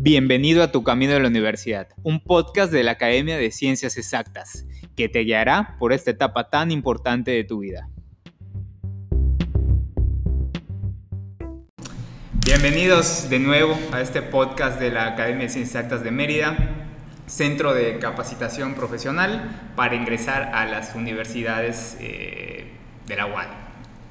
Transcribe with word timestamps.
Bienvenido 0.00 0.62
a 0.62 0.70
Tu 0.70 0.84
Camino 0.84 1.14
de 1.14 1.18
la 1.18 1.26
Universidad, 1.26 1.88
un 2.04 2.20
podcast 2.20 2.70
de 2.70 2.84
la 2.84 2.92
Academia 2.92 3.36
de 3.36 3.50
Ciencias 3.50 3.96
Exactas, 3.96 4.64
que 4.94 5.08
te 5.08 5.24
guiará 5.24 5.74
por 5.80 5.92
esta 5.92 6.12
etapa 6.12 6.50
tan 6.50 6.70
importante 6.70 7.32
de 7.32 7.42
tu 7.42 7.58
vida. 7.58 7.88
Bienvenidos 12.46 13.28
de 13.28 13.40
nuevo 13.40 13.76
a 13.90 14.00
este 14.00 14.22
podcast 14.22 14.78
de 14.78 14.92
la 14.92 15.08
Academia 15.08 15.46
de 15.46 15.48
Ciencias 15.48 15.74
Exactas 15.74 16.04
de 16.04 16.12
Mérida, 16.12 16.56
centro 17.26 17.74
de 17.74 17.98
capacitación 17.98 18.74
profesional 18.74 19.72
para 19.74 19.96
ingresar 19.96 20.54
a 20.54 20.64
las 20.66 20.94
universidades 20.94 21.96
eh, 22.00 22.70
de 23.08 23.16
la 23.16 23.26
UADI. 23.26 23.56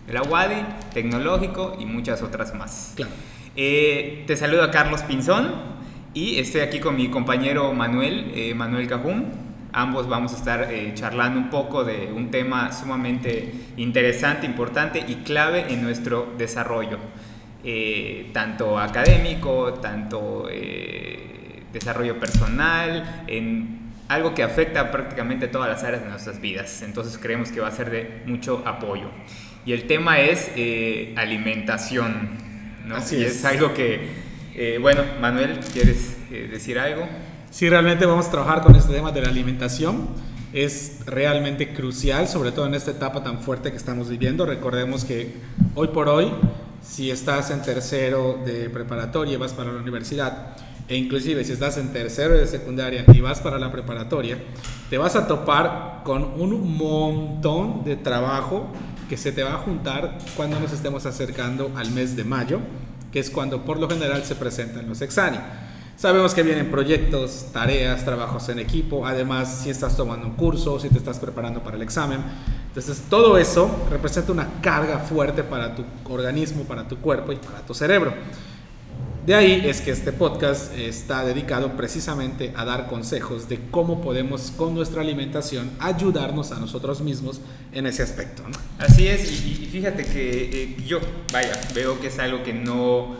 De 0.05 0.13
la 0.13 0.23
UADI, 0.23 0.65
tecnológico 0.93 1.77
y 1.79 1.85
muchas 1.85 2.21
otras 2.23 2.53
más. 2.53 2.91
Claro. 2.97 3.13
Eh, 3.59 4.25
te 4.27 4.37
saluda 4.37 4.69
Carlos 4.69 5.01
Pinzón, 5.01 5.76
y 6.17 6.39
estoy 6.39 6.61
aquí 6.61 6.79
con 6.79 6.95
mi 6.95 7.09
compañero 7.09 7.71
Manuel, 7.73 8.31
eh, 8.33 8.55
Manuel 8.55 8.87
Cajún. 8.87 9.27
Ambos 9.71 10.09
vamos 10.09 10.33
a 10.33 10.37
estar 10.37 10.73
eh, 10.73 10.91
charlando 10.95 11.39
un 11.39 11.51
poco 11.51 11.83
de 11.83 12.11
un 12.11 12.31
tema 12.31 12.71
sumamente 12.71 13.53
interesante, 13.77 14.47
importante 14.47 15.05
y 15.07 15.17
clave 15.17 15.71
en 15.71 15.83
nuestro 15.83 16.33
desarrollo, 16.35 16.97
eh, 17.63 18.31
tanto 18.33 18.79
académico, 18.79 19.75
tanto 19.75 20.47
desarrollo 21.71 22.19
personal, 22.19 23.25
en 23.27 23.91
algo 24.07 24.33
que 24.33 24.41
afecta 24.41 24.89
prácticamente 24.89 25.47
todas 25.47 25.69
las 25.69 25.83
áreas 25.83 26.01
de 26.01 26.09
nuestras 26.09 26.41
vidas. 26.41 26.81
Entonces 26.81 27.19
creemos 27.19 27.51
que 27.51 27.59
va 27.59 27.67
a 27.67 27.71
ser 27.71 27.91
de 27.91 28.23
mucho 28.25 28.63
apoyo. 28.65 29.11
Y 29.67 29.73
el 29.73 29.85
tema 29.85 30.19
es 30.19 30.49
alimentación. 31.15 32.47
¿no? 32.87 32.95
Así 32.95 33.17
y 33.17 33.23
es. 33.23 33.35
es 33.35 33.45
algo 33.45 33.75
que 33.75 34.26
eh, 34.57 34.79
bueno, 34.81 35.03
Manuel, 35.21 35.59
¿quieres 35.71 36.17
eh, 36.31 36.49
decir 36.51 36.79
algo? 36.79 37.03
Sí, 37.51 37.69
realmente 37.69 38.07
vamos 38.07 38.25
a 38.25 38.31
trabajar 38.31 38.63
con 38.63 38.75
este 38.75 38.91
tema 38.91 39.11
de 39.11 39.21
la 39.21 39.29
alimentación. 39.29 40.07
Es 40.51 41.05
realmente 41.05 41.73
crucial, 41.73 42.27
sobre 42.27 42.51
todo 42.51 42.65
en 42.65 42.73
esta 42.73 42.89
etapa 42.89 43.23
tan 43.23 43.39
fuerte 43.39 43.69
que 43.69 43.77
estamos 43.77 44.09
viviendo. 44.09 44.47
Recordemos 44.47 45.05
que 45.05 45.35
hoy 45.75 45.89
por 45.89 46.09
hoy, 46.09 46.31
si 46.81 47.11
estás 47.11 47.51
en 47.51 47.61
tercero 47.61 48.39
de 48.43 48.71
preparatoria 48.71 49.37
vas 49.37 49.53
para 49.53 49.71
la 49.71 49.79
universidad, 49.79 50.55
e 50.87 50.95
inclusive 50.95 51.43
si 51.43 51.51
estás 51.51 51.77
en 51.77 51.93
tercero 51.93 52.35
de 52.35 52.47
secundaria 52.47 53.05
y 53.13 53.21
vas 53.21 53.41
para 53.41 53.59
la 53.59 53.71
preparatoria, 53.71 54.39
te 54.89 54.97
vas 54.97 55.15
a 55.15 55.27
topar 55.27 56.01
con 56.03 56.23
un 56.23 56.75
montón 56.75 57.83
de 57.83 57.95
trabajo 57.95 58.71
que 59.07 59.17
se 59.17 59.31
te 59.31 59.43
va 59.43 59.53
a 59.53 59.57
juntar 59.57 60.17
cuando 60.35 60.59
nos 60.59 60.73
estemos 60.73 61.05
acercando 61.05 61.71
al 61.75 61.91
mes 61.91 62.15
de 62.15 62.23
mayo 62.23 62.59
que 63.11 63.19
es 63.19 63.29
cuando 63.29 63.63
por 63.63 63.79
lo 63.79 63.89
general 63.89 64.23
se 64.23 64.35
presentan 64.35 64.87
los 64.87 65.01
exámenes. 65.01 65.41
Sabemos 65.97 66.35
que 66.35 66.43
vienen 66.43 66.69
proyectos, 66.69 67.47
tareas, 67.51 68.05
trabajos 68.05 68.49
en 68.49 68.59
equipo, 68.59 69.07
además 69.07 69.61
si 69.63 69.71
estás 69.71 69.97
tomando 69.97 70.27
un 70.27 70.33
curso, 70.33 70.79
si 70.79 70.89
te 70.89 70.99
estás 70.99 71.17
preparando 71.17 71.63
para 71.63 71.75
el 71.75 71.81
examen. 71.81 72.19
Entonces 72.67 73.01
todo 73.09 73.39
eso 73.39 73.87
representa 73.89 74.31
una 74.31 74.47
carga 74.61 74.99
fuerte 74.99 75.43
para 75.43 75.73
tu 75.73 75.83
organismo, 76.07 76.65
para 76.65 76.87
tu 76.87 76.97
cuerpo 76.97 77.31
y 77.31 77.37
para 77.37 77.61
tu 77.61 77.73
cerebro. 77.73 78.13
De 79.27 79.35
ahí 79.35 79.61
es 79.65 79.81
que 79.81 79.91
este 79.91 80.13
podcast 80.13 80.73
está 80.77 81.25
dedicado 81.25 81.75
precisamente 81.75 82.53
a 82.55 82.63
dar 82.63 82.87
consejos 82.87 83.49
de 83.49 83.59
cómo 83.71 83.99
podemos 83.99 84.51
con 84.51 84.73
nuestra 84.73 85.01
alimentación 85.01 85.69
ayudarnos 85.79 86.53
a 86.53 86.59
nosotros 86.61 87.01
mismos 87.01 87.41
en 87.73 87.87
ese 87.87 88.03
aspecto. 88.03 88.43
Así 88.79 89.05
es, 89.09 89.29
y, 89.45 89.67
fíjate 89.69 90.05
que 90.05 90.63
eh, 90.63 90.77
yo, 90.87 91.01
vaya, 91.33 91.51
veo 91.75 91.99
que 91.99 92.07
es 92.07 92.17
algo 92.19 92.41
que 92.41 92.53
no, 92.53 93.17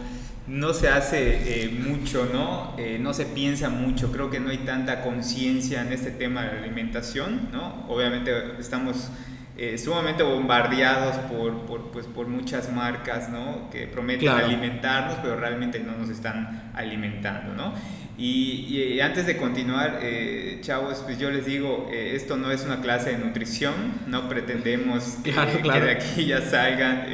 no 0.47 0.73
se 0.73 0.87
hace 0.87 1.65
eh, 1.65 1.69
mucho, 1.77 2.25
¿no? 2.31 2.73
Eh, 2.77 2.99
no 3.01 3.13
se 3.13 3.25
piensa 3.25 3.69
mucho, 3.69 4.09
creo 4.09 4.29
que 4.29 4.39
no 4.39 4.49
hay 4.49 4.59
tanta 4.59 5.01
conciencia 5.01 5.81
en 5.81 5.91
este 5.91 6.11
tema 6.11 6.43
de 6.45 6.53
la 6.53 6.63
alimentación, 6.63 7.49
¿no? 7.51 7.85
Obviamente 7.89 8.31
estamos 8.61 9.09
eh, 9.57 9.77
sumamente 9.77 10.21
bombardeados 10.21 11.15
por, 11.31 11.65
por, 11.65 11.91
pues, 11.91 12.05
por 12.05 12.27
muchas 12.27 12.71
marcas 12.71 13.29
¿no? 13.29 13.69
que 13.71 13.87
prometen 13.87 14.29
alimentarnos, 14.29 15.15
pero 15.21 15.35
realmente 15.35 15.79
no 15.79 15.97
nos 15.97 16.09
están 16.09 16.71
alimentando. 16.75 17.53
¿no? 17.53 17.73
Y, 18.17 18.99
antes 18.99 19.25
de 19.25 19.37
continuar, 19.37 19.99
eh, 20.01 20.59
chavos, 20.61 21.01
pues 21.05 21.17
yo 21.17 21.31
les 21.31 21.45
digo, 21.45 21.89
eh, 21.91 22.13
esto 22.15 22.37
no 22.37 22.51
es 22.51 22.65
una 22.65 22.81
clase 22.81 23.11
de 23.11 23.17
nutrición, 23.17 23.73
no 24.07 24.29
pretendemos 24.29 25.03
que, 25.23 25.31
que 25.33 25.81
de 25.81 25.91
aquí 25.91 26.25
ya 26.25 26.41
salgan, 26.41 27.07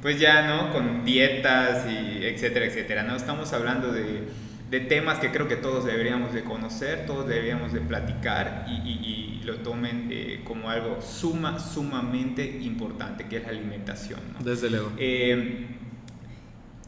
pues 0.00 0.18
ya, 0.20 0.46
¿no? 0.46 0.72
Con 0.72 1.04
dietas 1.04 1.86
y 1.86 2.24
etcétera, 2.24 2.66
etcétera, 2.66 3.02
¿no? 3.02 3.16
Estamos 3.16 3.52
hablando 3.52 3.92
de 3.92 4.28
de 4.70 4.80
temas 4.80 5.18
que 5.18 5.30
creo 5.30 5.48
que 5.48 5.56
todos 5.56 5.84
deberíamos 5.84 6.34
de 6.34 6.44
conocer, 6.44 7.06
todos 7.06 7.26
deberíamos 7.26 7.72
de 7.72 7.80
platicar 7.80 8.66
y, 8.68 9.40
lo 9.44 9.56
tomen 9.60 10.08
eh, 10.10 10.42
como 10.44 10.68
algo 10.68 11.00
suma, 11.00 11.58
sumamente 11.58 12.44
importante, 12.44 13.24
que 13.28 13.38
es 13.38 13.44
la 13.44 13.48
alimentación. 13.48 14.20
Desde 14.40 14.68
luego. 14.68 14.92
Eh, 14.98 15.68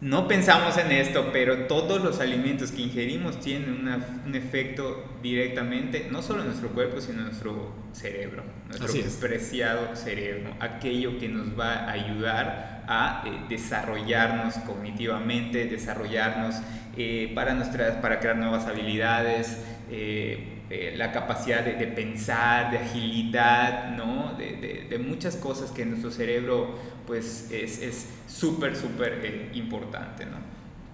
no 0.00 0.26
pensamos 0.26 0.78
en 0.78 0.92
esto, 0.92 1.28
pero 1.30 1.66
todos 1.66 2.02
los 2.02 2.20
alimentos 2.20 2.72
que 2.72 2.82
ingerimos 2.82 3.38
tienen 3.38 3.86
un 4.24 4.34
efecto 4.34 5.04
directamente, 5.22 6.08
no 6.10 6.22
solo 6.22 6.40
en 6.40 6.46
nuestro 6.46 6.70
cuerpo, 6.70 7.00
sino 7.00 7.18
en 7.18 7.26
nuestro 7.26 7.74
cerebro, 7.92 8.42
nuestro 8.68 8.88
preciado 9.20 9.94
cerebro, 9.94 10.54
aquello 10.58 11.18
que 11.18 11.28
nos 11.28 11.58
va 11.58 11.84
a 11.84 11.92
ayudar 11.92 12.84
a 12.88 13.24
eh, 13.26 13.46
desarrollarnos 13.50 14.54
cognitivamente, 14.66 15.66
desarrollarnos 15.66 16.56
eh, 16.96 17.32
para, 17.34 17.54
nuestras, 17.54 17.96
para 17.96 18.20
crear 18.20 18.36
nuevas 18.36 18.66
habilidades, 18.66 19.62
eh, 19.90 20.59
eh, 20.70 20.94
la 20.96 21.12
capacidad 21.12 21.64
de, 21.64 21.86
pensar, 21.88 22.70
de 22.70 22.78
agilidad, 22.78 23.90
¿no? 23.96 24.34
de, 24.38 24.86
de, 24.88 24.98
muchas 24.98 25.36
cosas 25.36 25.70
que 25.70 25.84
nuestro 25.84 26.10
cerebro 26.10 26.78
pues 27.06 27.50
es 27.50 28.06
súper, 28.28 28.76
súper 28.76 29.50
importante. 29.54 30.26
¿no? 30.26 30.36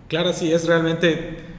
Claro, 0.08 0.32
sí, 0.32 0.52
es 0.52 0.66
realmente... 0.66 1.56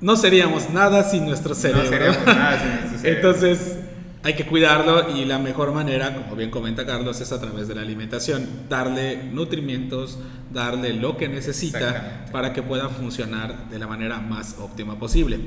No 0.00 0.16
seríamos 0.16 0.70
nada 0.70 1.02
sin 1.02 1.26
nuestro 1.26 1.54
cerebro. 1.54 1.84
No 1.84 1.90
seríamos 1.90 2.26
nada 2.26 2.58
sin 2.58 2.70
nuestro 2.70 2.98
cerebro. 3.00 3.30
Entonces, 3.30 3.76
hay 4.22 4.34
que 4.34 4.44
cuidarlo 4.44 5.16
y 5.16 5.24
la 5.24 5.38
mejor 5.38 5.72
manera, 5.72 6.14
como 6.14 6.36
bien 6.36 6.50
comenta 6.50 6.84
Carlos, 6.84 7.20
es 7.20 7.32
a 7.32 7.40
través 7.40 7.68
de 7.68 7.74
la 7.74 7.82
alimentación. 7.82 8.46
Darle 8.68 9.24
nutrimientos, 9.24 10.18
darle 10.52 10.92
lo 10.92 11.16
que 11.16 11.28
necesita 11.28 12.26
para 12.32 12.52
que 12.52 12.62
pueda 12.62 12.88
funcionar 12.90 13.70
de 13.70 13.78
la 13.78 13.86
manera 13.86 14.20
más 14.20 14.56
óptima 14.58 14.98
posible. 14.98 15.40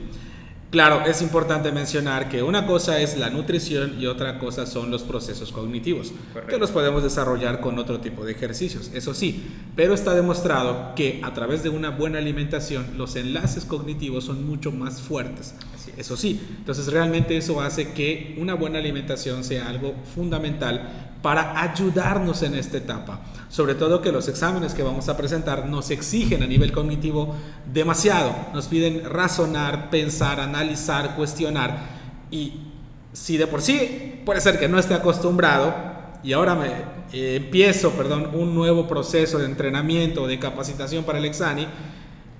Claro, 0.73 1.05
es 1.05 1.21
importante 1.21 1.71
mencionar 1.71 2.29
que 2.29 2.41
una 2.41 2.65
cosa 2.65 2.99
es 2.99 3.15
la 3.15 3.29
nutrición 3.29 4.01
y 4.01 4.07
otra 4.07 4.39
cosa 4.39 4.65
son 4.65 4.89
los 4.89 5.03
procesos 5.03 5.51
cognitivos, 5.51 6.11
que 6.49 6.57
los 6.57 6.71
podemos 6.71 7.03
desarrollar 7.03 7.59
con 7.59 7.77
otro 7.77 7.99
tipo 7.99 8.25
de 8.25 8.31
ejercicios, 8.31 8.89
eso 8.91 9.13
sí, 9.13 9.43
pero 9.75 9.93
está 9.93 10.15
demostrado 10.15 10.95
que 10.95 11.21
a 11.23 11.31
través 11.31 11.61
de 11.61 11.69
una 11.69 11.91
buena 11.91 12.17
alimentación 12.17 12.97
los 12.97 13.15
enlaces 13.15 13.65
cognitivos 13.65 14.23
son 14.23 14.47
mucho 14.47 14.71
más 14.71 14.99
fuertes, 14.99 15.53
eso 15.95 16.17
sí, 16.17 16.41
entonces 16.57 16.91
realmente 16.91 17.37
eso 17.37 17.61
hace 17.61 17.93
que 17.93 18.35
una 18.39 18.55
buena 18.55 18.79
alimentación 18.79 19.43
sea 19.43 19.69
algo 19.69 19.93
fundamental 20.15 21.12
para 21.23 21.59
ayudarnos 21.61 22.43
en 22.43 22.53
esta 22.53 22.77
etapa. 22.77 23.21
Sobre 23.49 23.75
todo 23.75 24.01
que 24.01 24.11
los 24.11 24.27
exámenes 24.27 24.73
que 24.73 24.83
vamos 24.83 25.07
a 25.07 25.15
presentar 25.15 25.65
nos 25.65 25.89
exigen 25.89 26.43
a 26.43 26.47
nivel 26.47 26.73
cognitivo 26.73 27.33
demasiado. 27.71 28.35
Nos 28.53 28.67
piden 28.67 29.09
razonar, 29.09 29.89
pensar, 29.89 30.41
analizar, 30.41 31.15
cuestionar. 31.15 31.77
Y 32.29 32.59
si 33.13 33.37
de 33.37 33.47
por 33.47 33.61
sí 33.61 34.21
puede 34.25 34.41
ser 34.41 34.59
que 34.59 34.67
no 34.67 34.77
esté 34.77 34.95
acostumbrado 34.95 35.73
y 36.23 36.33
ahora 36.33 36.55
me 36.55 36.67
eh, 37.13 37.37
empiezo, 37.37 37.91
perdón, 37.91 38.31
un 38.33 38.53
nuevo 38.53 38.85
proceso 38.85 39.39
de 39.39 39.45
entrenamiento, 39.45 40.27
de 40.27 40.39
capacitación 40.39 41.05
para 41.05 41.19
el 41.19 41.25
examen, 41.25 41.67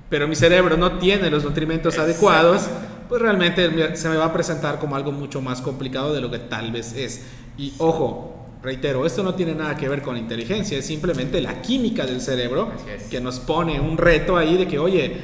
pero 0.10 0.28
mi 0.28 0.36
cerebro 0.36 0.76
no 0.76 1.00
tiene 1.00 1.30
los 1.30 1.46
nutrimentos 1.46 1.98
adecuados, 1.98 2.64
pues 3.08 3.22
realmente 3.22 3.96
se 3.96 4.10
me 4.10 4.18
va 4.18 4.26
a 4.26 4.34
presentar 4.34 4.78
como 4.78 4.98
algo 4.98 5.14
mucho 5.14 5.42
más 5.42 5.62
complicado 5.62 6.14
de 6.14 6.20
lo 6.20 6.30
que 6.30 6.40
tal 6.40 6.72
vez 6.72 6.94
es. 6.94 7.26
Y 7.58 7.74
ojo, 7.78 8.43
Reitero, 8.64 9.06
esto 9.06 9.24
no 9.24 9.36
tiene 9.36 9.54
nada 9.54 9.76
que 9.76 9.90
ver 9.90 10.02
con 10.02 10.16
inteligencia, 10.16 10.78
es 10.78 10.86
simplemente 10.86 11.42
la 11.42 11.62
química 11.62 12.06
del 12.06 12.22
cerebro 12.22 12.72
que 13.12 13.20
nos 13.20 13.42
pone 13.42 13.82
un 13.82 13.98
reto 13.98 14.38
ahí 14.38 14.56
de 14.56 14.70
que, 14.70 14.80
oye, 14.80 15.18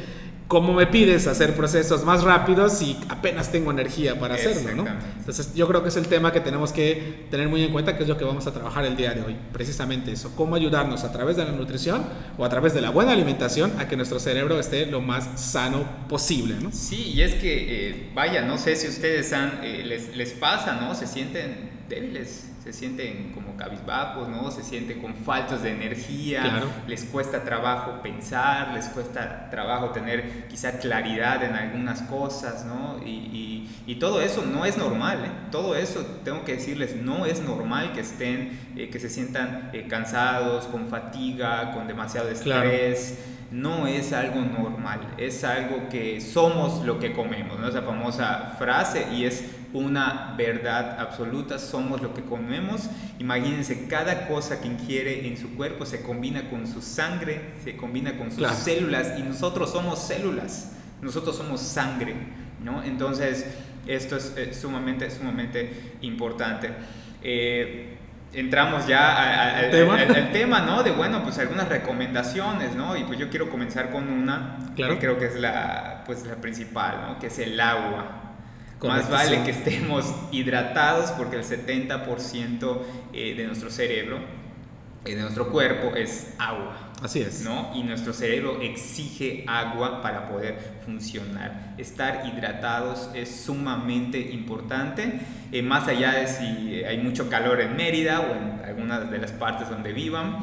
¿cómo 0.50 0.74
me 0.74 0.88
pides 0.88 1.25
hacer 1.25 1.56
procesos 1.56 2.03
más 2.03 2.24
rápidos 2.24 2.74
si 2.74 2.97
apenas 3.07 3.50
tengo 3.50 3.71
energía 3.71 4.19
para 4.19 4.36
hacerlo? 4.36 4.83
¿no? 4.83 4.86
Entonces 5.19 5.53
yo 5.56 5.69
creo 5.69 5.81
que 5.81 5.88
es 5.88 5.95
el 5.95 6.07
tema 6.07 6.33
que 6.33 6.41
tenemos 6.41 6.74
que 6.74 7.27
tener 7.31 7.47
muy 7.47 7.63
en 7.63 7.71
cuenta, 7.71 7.95
que 7.95 8.03
es 8.03 8.09
lo 8.09 8.18
que 8.18 8.25
vamos 8.25 8.45
a 8.45 8.53
trabajar 8.53 8.83
el 8.83 8.97
día 8.97 9.13
de 9.13 9.21
hoy, 9.21 9.38
precisamente 9.53 10.12
eso, 10.12 10.33
cómo 10.35 10.56
ayudarnos 10.56 11.06
a 11.06 11.13
través 11.13 11.38
de 11.38 11.45
la 11.45 11.53
nutrición 11.53 12.03
o 12.38 12.44
a 12.44 12.50
través 12.50 12.74
de 12.74 12.81
la 12.81 12.89
buena 12.89 13.13
alimentación 13.13 13.71
a 13.80 13.88
que 13.88 13.95
nuestro 13.95 14.19
cerebro 14.19 14.59
esté 14.59 14.85
lo 14.85 15.00
más 15.00 15.39
sano 15.39 15.85
posible. 16.09 16.56
¿no? 16.62 16.74
Sí, 16.74 17.13
y 17.15 17.21
es 17.21 17.35
que, 17.35 17.89
eh, 17.89 18.09
vaya, 18.13 18.42
no 18.42 18.57
sé 18.57 18.75
si 18.75 18.89
ustedes 18.89 19.31
han, 19.31 19.62
eh, 19.63 19.83
les, 19.85 20.13
les 20.18 20.31
pasa, 20.31 20.74
¿no? 20.81 20.94
Se 20.94 21.07
sienten 21.07 21.69
débiles 21.88 22.48
se 22.71 22.80
sienten 22.81 23.31
como 23.33 23.57
cabizbajos, 23.57 24.30
¿no? 24.30 24.51
Se 24.51 24.62
sienten 24.62 25.01
con 25.01 25.16
faltos 25.16 25.63
de 25.63 25.71
energía, 25.71 26.63
les 26.88 27.04
cuesta 27.06 27.44
trabajo 27.44 28.04
pensar, 28.04 28.74
les 28.75 28.88
cuesta 28.89 29.50
trabajo 29.50 29.89
tener 29.89 30.48
quizá 30.48 30.77
claridad 30.77 31.44
en 31.44 31.56
algunas 31.56 32.04
cosas, 32.04 32.66
¿no? 32.66 33.00
Y, 33.04 33.68
y, 33.88 33.95
todo 33.95 34.21
eso 34.21 34.45
no 34.45 34.66
es 34.66 34.77
normal, 34.77 35.25
¿eh? 35.25 35.31
Todo 35.51 35.75
eso, 35.75 36.06
tengo 36.24 36.45
que 36.45 36.54
decirles, 36.54 36.95
no 36.95 37.25
es 37.25 37.42
normal 37.42 37.92
que 37.92 38.01
estén, 38.01 38.57
eh, 38.75 38.89
que 38.89 39.00
se 39.00 39.10
sientan 39.10 39.71
eh, 39.74 39.88
cansados, 39.89 40.66
con 40.66 40.88
fatiga, 40.88 41.71
con 41.74 41.88
demasiado 41.88 42.30
estrés 42.30 43.18
no 43.51 43.88
es 43.88 44.13
algo 44.13 44.42
normal, 44.42 45.00
es 45.18 45.44
algo 45.44 45.89
que 45.89 46.21
somos 46.21 46.86
lo 46.86 47.00
que 47.00 47.13
comemos, 47.13 47.60
¿no? 47.60 47.68
esa 47.68 47.81
famosa 47.81 48.56
frase 48.60 49.07
y 49.12 49.25
es 49.25 49.44
una 49.74 50.33
verdad 50.38 51.00
absoluta, 51.00 51.60
somos 51.60 52.01
lo 52.01 52.13
que 52.13 52.24
comemos. 52.24 52.89
Imagínense, 53.19 53.88
cada 53.88 54.27
cosa 54.27 54.62
que 54.62 54.68
ingiere 54.68 55.27
en 55.27 55.38
su 55.38 55.56
cuerpo 55.56 55.86
se 55.86 56.01
combina 56.01 56.50
con 56.50 56.68
su 56.68 56.81
sangre, 56.81 57.54
se 57.63 57.77
combina 57.77 58.18
con 58.18 58.31
sus 58.31 58.48
células 58.50 59.19
y 59.19 59.24
nosotros 59.24 59.71
somos 59.71 60.00
células, 60.00 60.74
nosotros 61.01 61.36
somos 61.36 61.62
sangre, 61.62 62.16
¿no? 62.63 62.83
Entonces, 62.83 63.45
esto 63.88 64.18
es 64.18 64.60
sumamente, 64.60 65.10
sumamente 65.10 65.95
importante. 66.01 66.69
Eh, 67.21 67.98
entramos 68.33 68.88
ya 68.88 69.57
al, 69.57 69.71
¿Tema? 70.31 70.62
¿no? 70.62 70.83
De, 70.83 70.92
bueno, 70.92 71.24
pues 71.24 71.38
algunas 71.39 71.68
recomendaciones, 71.69 72.75
¿no? 72.75 72.95
Y 72.98 73.04
pues 73.04 73.18
yo 73.19 73.30
quiero 73.30 73.50
comenzar 73.50 73.92
con 73.92 74.10
una, 74.10 74.57
que 74.75 74.98
creo 75.00 75.18
que 75.18 75.25
es 75.25 75.36
la, 75.36 76.04
pues, 76.06 76.25
la 76.25 76.36
principal, 76.36 77.01
¿no? 77.07 77.19
Que 77.19 77.27
es 77.27 77.39
el 77.39 77.60
agua. 77.60 78.19
Más 78.87 79.09
vale 79.09 79.43
que 79.43 79.51
estemos 79.51 80.13
hidratados 80.31 81.11
porque 81.11 81.35
el 81.35 81.43
70% 81.43 82.77
eh, 83.13 83.33
de 83.35 83.45
nuestro 83.45 83.69
cerebro, 83.69 84.19
eh, 85.05 85.15
de 85.15 85.21
nuestro 85.21 85.49
cuerpo, 85.49 85.95
es 85.95 86.33
agua. 86.37 86.91
Así 87.01 87.21
es. 87.21 87.41
¿no? 87.41 87.71
Y 87.75 87.83
nuestro 87.83 88.13
cerebro 88.13 88.61
exige 88.61 89.43
agua 89.47 90.01
para 90.01 90.29
poder 90.29 90.57
funcionar. 90.85 91.75
Estar 91.77 92.25
hidratados 92.25 93.09
es 93.13 93.29
sumamente 93.29 94.19
importante, 94.19 95.21
eh, 95.51 95.61
más 95.61 95.87
allá 95.87 96.13
de 96.13 96.27
si 96.27 96.83
hay 96.83 96.97
mucho 96.97 97.29
calor 97.29 97.61
en 97.61 97.75
Mérida 97.75 98.21
o 98.21 98.35
en 98.35 98.65
algunas 98.65 99.09
de 99.09 99.17
las 99.17 99.31
partes 99.31 99.69
donde 99.69 99.93
vivan. 99.93 100.39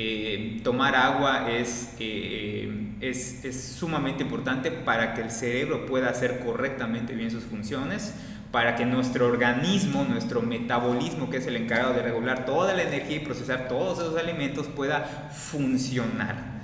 Eh, 0.00 0.60
tomar 0.62 0.94
agua 0.94 1.50
es, 1.50 1.96
eh, 1.98 2.92
es, 3.00 3.44
es 3.44 3.60
sumamente 3.60 4.22
importante 4.22 4.70
para 4.70 5.12
que 5.12 5.22
el 5.22 5.32
cerebro 5.32 5.86
pueda 5.86 6.08
hacer 6.08 6.38
correctamente 6.38 7.14
bien 7.16 7.32
sus 7.32 7.42
funciones 7.42 8.14
para 8.52 8.76
que 8.76 8.86
nuestro 8.86 9.26
organismo, 9.26 10.04
nuestro 10.04 10.40
metabolismo, 10.40 11.28
que 11.28 11.38
es 11.38 11.48
el 11.48 11.56
encargado 11.56 11.94
de 11.94 12.02
regular 12.02 12.46
toda 12.46 12.74
la 12.74 12.84
energía 12.84 13.16
y 13.16 13.20
procesar 13.20 13.66
todos 13.66 13.98
esos 13.98 14.16
alimentos, 14.16 14.68
pueda 14.68 15.30
funcionar. 15.32 16.60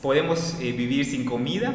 Podemos 0.00 0.56
eh, 0.60 0.70
vivir 0.70 1.04
sin 1.04 1.24
comida, 1.24 1.74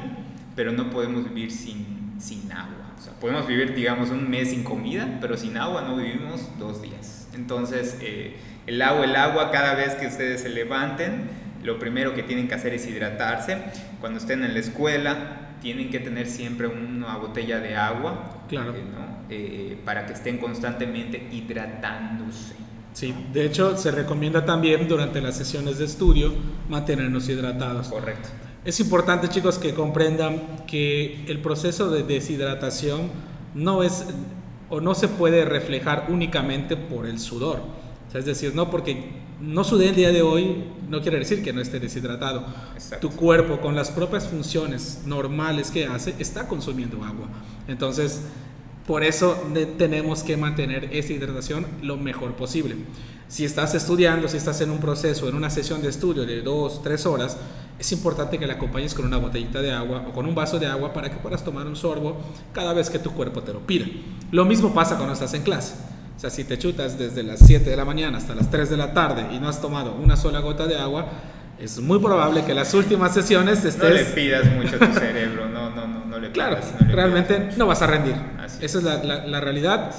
pero 0.55 0.71
no 0.71 0.89
podemos 0.89 1.25
vivir 1.25 1.51
sin, 1.51 2.15
sin 2.17 2.49
agua. 2.49 2.93
O 2.97 3.01
sea, 3.01 3.11
podemos 3.19 3.45
vivir, 3.45 3.75
digamos, 3.75 4.09
un 4.09 4.29
mes 4.29 4.51
sin 4.51 4.63
comida, 4.63 5.17
pero 5.19 5.35
sin 5.35 5.57
agua 5.57 5.81
no 5.81 5.97
vivimos 5.97 6.47
dos 6.57 6.81
días. 6.81 7.20
Entonces, 7.33 7.97
eh, 8.01 8.35
el 8.67 8.81
agua, 8.81 9.05
el 9.05 9.15
agua, 9.15 9.51
cada 9.51 9.75
vez 9.75 9.95
que 9.95 10.07
ustedes 10.07 10.41
se 10.41 10.49
levanten, 10.49 11.29
lo 11.63 11.79
primero 11.79 12.13
que 12.13 12.23
tienen 12.23 12.47
que 12.47 12.55
hacer 12.55 12.73
es 12.73 12.87
hidratarse. 12.87 13.57
Cuando 13.99 14.19
estén 14.19 14.43
en 14.43 14.53
la 14.53 14.59
escuela, 14.59 15.55
tienen 15.61 15.89
que 15.89 15.99
tener 15.99 16.27
siempre 16.27 16.67
una 16.67 17.17
botella 17.17 17.59
de 17.59 17.75
agua, 17.75 18.43
claro. 18.49 18.73
Eh, 18.75 18.79
eh, 19.29 19.77
para 19.85 20.05
que 20.05 20.13
estén 20.13 20.37
constantemente 20.39 21.29
hidratándose. 21.31 22.55
Sí, 22.93 23.15
de 23.31 23.45
hecho 23.45 23.77
se 23.77 23.91
recomienda 23.91 24.45
también 24.45 24.87
durante 24.87 25.21
las 25.21 25.37
sesiones 25.37 25.77
de 25.77 25.85
estudio 25.85 26.33
mantenernos 26.67 27.29
hidratados. 27.29 27.87
Correcto. 27.87 28.27
Es 28.65 28.79
importante 28.79 29.29
chicos 29.29 29.57
que 29.57 29.73
comprendan 29.73 30.65
que 30.67 31.23
el 31.27 31.39
proceso 31.39 31.89
de 31.89 32.03
deshidratación 32.03 33.09
no 33.55 33.83
es 33.83 34.05
o 34.71 34.81
no 34.81 34.95
se 34.95 35.07
puede 35.07 35.45
reflejar 35.45 36.07
únicamente 36.09 36.75
por 36.75 37.05
el 37.05 37.19
sudor. 37.19 37.61
es 38.13 38.25
decir, 38.25 38.55
no 38.55 38.71
porque 38.71 39.11
no 39.39 39.63
sudé 39.63 39.89
el 39.89 39.95
día 39.95 40.11
de 40.11 40.21
hoy, 40.21 40.63
no 40.89 41.01
quiere 41.01 41.19
decir 41.19 41.43
que 41.43 41.53
no 41.53 41.61
esté 41.61 41.79
deshidratado. 41.79 42.45
Tu 42.99 43.09
cuerpo, 43.11 43.59
con 43.59 43.75
las 43.75 43.91
propias 43.91 44.27
funciones 44.27 45.01
normales 45.05 45.71
que 45.71 45.85
hace, 45.85 46.15
está 46.19 46.47
consumiendo 46.47 47.03
agua. 47.03 47.27
Entonces, 47.67 48.21
por 48.87 49.03
eso 49.03 49.37
tenemos 49.77 50.23
que 50.23 50.37
mantener 50.37 50.89
esa 50.91 51.13
hidratación 51.13 51.65
lo 51.81 51.97
mejor 51.97 52.33
posible. 52.35 52.75
Si 53.27 53.45
estás 53.45 53.73
estudiando, 53.75 54.27
si 54.27 54.37
estás 54.37 54.59
en 54.61 54.71
un 54.71 54.79
proceso, 54.79 55.29
en 55.29 55.35
una 55.35 55.49
sesión 55.49 55.81
de 55.81 55.89
estudio 55.89 56.25
de 56.25 56.41
dos, 56.41 56.81
tres 56.83 57.05
horas, 57.05 57.37
es 57.81 57.91
importante 57.91 58.37
que 58.39 58.47
la 58.47 58.53
acompañes 58.53 58.93
con 58.93 59.05
una 59.05 59.17
botellita 59.17 59.61
de 59.61 59.71
agua 59.71 60.05
o 60.07 60.11
con 60.11 60.25
un 60.25 60.33
vaso 60.33 60.57
de 60.59 60.67
agua 60.67 60.93
para 60.93 61.09
que 61.09 61.17
puedas 61.17 61.43
tomar 61.43 61.67
un 61.67 61.75
sorbo 61.75 62.17
cada 62.53 62.73
vez 62.73 62.89
que 62.89 62.99
tu 62.99 63.11
cuerpo 63.11 63.41
te 63.41 63.53
lo 63.53 63.59
pida. 63.59 63.85
Lo 64.31 64.45
mismo 64.45 64.73
pasa 64.73 64.95
cuando 64.95 65.13
estás 65.13 65.33
en 65.33 65.43
clase 65.43 65.73
o 66.21 66.23
sea, 66.23 66.29
si 66.29 66.43
te 66.43 66.55
chutas 66.55 66.99
desde 66.99 67.23
las 67.23 67.39
7 67.39 67.67
de 67.67 67.75
la 67.75 67.83
mañana 67.83 68.19
hasta 68.19 68.35
las 68.35 68.51
3 68.51 68.69
de 68.69 68.77
la 68.77 68.93
tarde 68.93 69.25
y 69.33 69.39
no 69.39 69.49
has 69.49 69.59
tomado 69.59 69.95
una 69.95 70.15
sola 70.15 70.39
gota 70.39 70.67
de 70.67 70.77
agua, 70.77 71.07
es 71.57 71.79
muy 71.79 71.97
probable 71.97 72.45
que 72.45 72.53
las 72.53 72.75
últimas 72.75 73.11
sesiones 73.11 73.65
estés... 73.65 73.81
No 73.81 73.89
le 73.89 74.03
pidas 74.03 74.45
mucho 74.53 74.75
a 74.75 74.87
tu 74.87 74.99
cerebro, 74.99 75.49
no, 75.49 75.71
no, 75.71 75.87
no, 75.87 76.05
no 76.05 76.19
le 76.19 76.31
Claro, 76.31 76.57
realmente 76.89 77.49
no 77.57 77.65
vas 77.65 77.81
a 77.81 77.87
rendir. 77.87 78.13
Esa 78.61 78.77
es 78.77 78.83
la, 78.83 79.03
la, 79.03 79.41
realidad. 79.41 79.89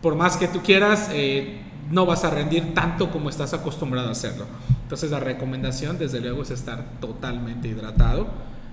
Por 0.00 0.14
más 0.14 0.36
que 0.36 0.46
tú 0.46 0.62
quieras, 0.62 1.10
eh, 1.12 1.62
no 1.90 2.06
vas 2.06 2.24
a 2.24 2.30
rendir 2.30 2.74
tanto 2.74 3.10
como 3.10 3.30
estás 3.30 3.54
acostumbrado 3.54 4.08
a 4.08 4.12
hacerlo. 4.12 4.46
Entonces 4.82 5.10
la 5.10 5.20
recomendación, 5.20 5.98
desde 5.98 6.20
luego, 6.20 6.42
es 6.42 6.50
estar 6.50 6.84
totalmente 7.00 7.68
hidratado 7.68 8.28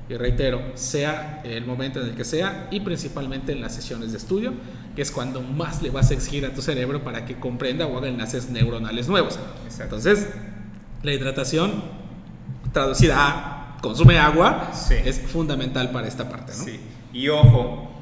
y 0.10 0.15
reitero, 0.15 0.62
sea 0.75 1.42
el 1.45 1.65
momento 1.65 2.01
en 2.01 2.10
el 2.10 2.15
que 2.15 2.25
sea 2.25 2.68
y 2.71 2.81
principalmente 2.81 3.54
en 3.54 3.62
las 3.62 3.74
sesiones 3.74 4.12
de 4.12 4.18
estudio, 4.18 4.54
que 4.95 5.01
es 5.01 5.12
cuando 5.12 5.42
más 5.42 5.81
le 5.81 5.92
vas 5.92 6.12
a 6.12 6.13
exigir 6.13 6.45
a 6.45 6.54
tu 6.54 6.62
cerebro 6.62 7.04
para 7.04 7.25
que 7.25 7.39
comprenda 7.39 7.88
o 7.88 7.98
haga 7.98 8.10
enlaces 8.10 8.50
neuronales 8.50 9.07
nuevos. 9.07 9.39
Entonces, 9.80 10.27
la 11.04 11.13
hidratación 11.13 11.83
traducida 12.74 13.15
a 13.18 13.77
consume 13.81 14.19
agua 14.19 14.71
es 14.89 15.19
fundamental 15.19 15.92
para 15.92 16.07
esta 16.07 16.30
parte. 16.30 16.54
¿no? 16.57 16.63
Sí. 16.63 16.80
Y 17.13 17.30
ojo, 17.30 17.92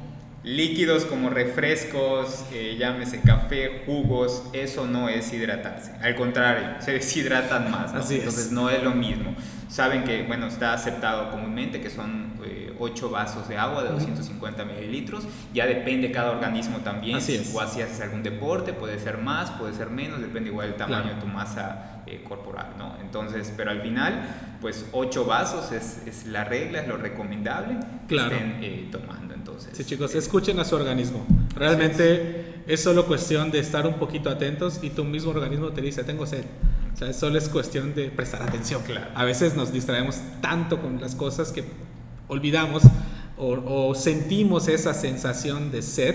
líquidos 0.44 1.04
como 1.04 1.30
refrescos, 1.30 2.44
eh, 2.52 2.76
llámese 2.78 3.20
café, 3.20 3.82
jugos, 3.86 4.44
eso 4.52 4.86
no 4.86 5.08
es 5.08 5.32
hidratarse. 5.32 5.92
Al 6.02 6.14
contrario, 6.16 6.76
se 6.80 6.92
deshidratan 6.92 7.70
más. 7.70 7.92
Entonces 8.10 8.50
no 8.50 8.70
es 8.70 8.82
lo 8.82 8.92
mismo 8.92 9.34
saben 9.72 10.04
que, 10.04 10.22
bueno, 10.24 10.46
está 10.46 10.74
aceptado 10.74 11.30
comúnmente 11.30 11.80
que 11.80 11.88
son 11.88 12.34
eh, 12.44 12.74
8 12.78 13.08
vasos 13.08 13.48
de 13.48 13.56
agua 13.56 13.82
de 13.82 13.88
250 13.88 14.64
mililitros. 14.66 15.26
Ya 15.54 15.66
depende 15.66 16.12
cada 16.12 16.30
organismo 16.30 16.78
también. 16.80 17.16
Así 17.16 17.36
es. 17.36 17.54
O 17.54 17.66
si 17.66 17.80
haces 17.80 18.00
algún 18.02 18.22
deporte, 18.22 18.74
puede 18.74 18.98
ser 18.98 19.16
más, 19.16 19.50
puede 19.52 19.72
ser 19.72 19.88
menos, 19.88 20.20
depende 20.20 20.50
igual 20.50 20.68
del 20.68 20.76
tamaño 20.76 21.14
de 21.14 21.20
tu 21.20 21.26
masa 21.26 22.02
eh, 22.06 22.22
corporal, 22.28 22.74
¿no? 22.76 22.96
Entonces, 23.00 23.50
pero 23.56 23.70
al 23.70 23.80
final, 23.80 24.22
pues 24.60 24.86
8 24.92 25.24
vasos 25.24 25.72
es, 25.72 26.02
es, 26.06 26.26
la 26.26 26.44
regla, 26.44 26.82
es 26.82 26.88
lo 26.88 26.98
recomendable 26.98 27.78
claro. 28.08 28.28
que 28.28 28.36
estén 28.36 28.58
eh, 28.60 28.88
tomando. 28.92 29.31
Entonces, 29.42 29.70
sí, 29.76 29.84
chicos, 29.84 30.14
escuchen 30.14 30.60
a 30.60 30.64
su 30.64 30.76
organismo. 30.76 31.26
Realmente 31.56 32.62
es 32.68 32.80
solo 32.80 33.06
cuestión 33.06 33.50
de 33.50 33.58
estar 33.58 33.88
un 33.88 33.94
poquito 33.94 34.30
atentos 34.30 34.78
y 34.82 34.90
tu 34.90 35.02
mismo 35.02 35.32
organismo 35.32 35.70
te 35.70 35.80
dice, 35.80 36.04
tengo 36.04 36.26
sed. 36.26 36.44
O 36.94 36.96
sea, 36.96 37.12
solo 37.12 37.38
es 37.38 37.48
cuestión 37.48 37.92
de 37.92 38.08
prestar 38.10 38.40
atención. 38.42 38.82
Claro. 38.84 39.10
A 39.16 39.24
veces 39.24 39.56
nos 39.56 39.72
distraemos 39.72 40.20
tanto 40.40 40.80
con 40.80 41.00
las 41.00 41.16
cosas 41.16 41.50
que 41.50 41.64
olvidamos 42.28 42.84
o, 43.36 43.94
sentimos 43.96 44.68
esa 44.68 44.94
sensación 44.94 45.72
de 45.72 45.82
sed, 45.82 46.14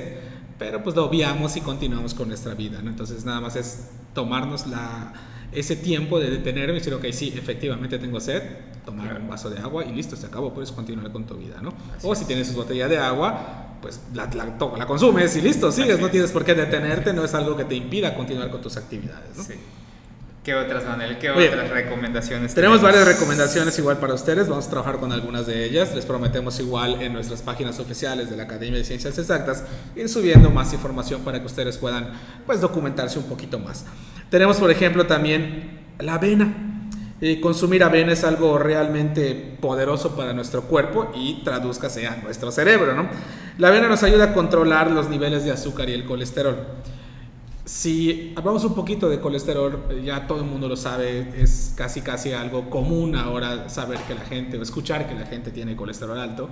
pero 0.58 0.82
pues 0.82 0.96
lo 0.96 1.04
obviamos 1.04 1.58
y 1.58 1.62
continuamos 1.62 2.14
con 2.14 2.30
nuestra 2.30 2.54
vida. 2.54 2.82
¿no? 2.82 2.90
Entonces 2.90 3.26
nada 3.26 3.42
más 3.42 3.58
es 3.58 3.90
tomarnos 4.14 4.68
la, 4.68 5.12
ese 5.60 5.76
tiempo 5.76 6.20
de 6.20 6.30
detenerme 6.30 6.74
y 6.74 6.80
decir, 6.80 6.94
ok, 6.94 7.06
sí, 7.12 7.34
efectivamente 7.36 7.98
tengo 7.98 8.20
sed, 8.20 8.44
tomar 8.86 9.20
un 9.20 9.28
vaso 9.28 9.50
de 9.50 9.60
agua 9.60 9.84
y 9.86 9.92
listo, 9.92 10.16
se 10.16 10.28
acabó, 10.28 10.54
puedes 10.54 10.72
continuar 10.72 11.12
con 11.12 11.26
tu 11.26 11.36
vida. 11.36 11.58
¿no? 11.62 11.74
o 12.04 12.16
si 12.16 12.26
tienes 12.26 12.52
tu 12.52 12.56
botella 12.56 12.88
de 12.88 12.98
agua, 12.98 13.78
pues 13.82 14.02
la, 14.14 14.26
la, 14.34 14.46
la 14.78 14.86
consumes 14.86 15.36
y 15.36 15.42
listo, 15.42 15.72
sigues, 15.72 16.00
no 16.00 16.10
tienes 16.10 16.32
por 16.32 16.46
qué 16.46 16.54
detenerte, 16.54 17.14
no 17.14 17.26
es 17.26 17.34
algo 17.34 17.58
que 17.58 17.66
te 17.66 17.76
impida 17.76 18.16
continuar 18.16 18.52
con 18.52 18.62
tus 18.62 18.78
actividades. 18.78 19.36
¿no? 19.36 19.44
Sí. 19.44 19.54
¿Qué 20.48 20.56
otras, 20.56 20.86
Manuel? 20.86 21.18
¿Qué 21.18 21.30
otras 21.30 21.70
recomendaciones? 21.70 22.54
Tenemos, 22.54 22.82
varias 22.82 23.06
recomendaciones 23.06 23.78
igual 23.80 23.98
para 23.98 24.14
ustedes. 24.14 24.48
Vamos 24.48 24.68
a 24.68 24.70
trabajar 24.70 24.98
con 24.98 25.12
algunas 25.12 25.46
de 25.46 25.66
ellas. 25.66 25.94
Les 25.94 26.06
prometemos 26.06 26.58
igual 26.62 27.02
en 27.02 27.12
nuestras 27.12 27.42
páginas 27.42 27.82
oficiales 27.82 28.30
de 28.30 28.38
la 28.38 28.44
Academia 28.44 28.78
de 28.78 28.86
Ciencias 28.86 29.18
Exactas 29.18 29.66
ir 29.94 30.08
subiendo 30.08 30.50
más 30.50 30.72
información 30.72 31.20
para 31.26 31.42
que 31.42 31.48
ustedes 31.48 31.78
puedan 31.78 32.14
pues 32.46 32.62
documentarse 32.62 33.20
un 33.20 33.26
poquito 33.26 33.60
más. 33.60 33.84
Tenemos, 34.30 34.58
por 34.58 34.72
ejemplo, 34.72 35.06
también 35.06 35.80
la 36.00 36.16
avena. 36.16 36.54
Eh, 37.20 37.42
consumir 37.42 37.84
avena 37.84 38.14
es 38.14 38.24
algo 38.24 38.60
realmente 38.60 39.58
poderoso 39.60 40.16
para 40.16 40.34
nuestro 40.34 40.64
cuerpo 40.64 41.12
y 41.16 41.42
tradúzcase 41.44 42.06
a 42.06 42.18
nuestro 42.18 42.52
cerebro, 42.52 42.94
¿no? 42.94 43.08
La 43.58 43.70
avena 43.70 43.88
nos 43.88 44.04
ayuda 44.04 44.26
a 44.26 44.34
controlar 44.34 44.92
los 44.92 45.10
niveles 45.10 45.44
de 45.44 45.52
azúcar 45.52 45.90
y 45.90 45.94
el 45.94 46.06
colesterol 46.06 46.58
si 47.68 48.34
hablamos 48.38 48.64
un 48.64 48.74
poquito 48.74 49.10
de 49.10 49.20
colesterol, 49.20 50.02
ya 50.02 50.26
todo 50.26 50.40
el 50.40 50.46
mundo 50.46 50.70
lo 50.70 50.78
sabe, 50.78 51.34
es 51.38 51.74
casi 51.76 52.00
casi 52.00 52.32
algo 52.32 52.70
común 52.70 53.14
ahora 53.14 53.68
saber 53.68 54.00
que 54.08 54.16
la 54.16 54.22
gente 54.22 54.58
o 54.58 54.62
escuchar 54.62 55.06
que 55.06 55.16
la 55.16 55.26
gente 55.26 55.52
tiene 55.52 55.76
colesterol 55.76 56.18
alto, 56.18 56.48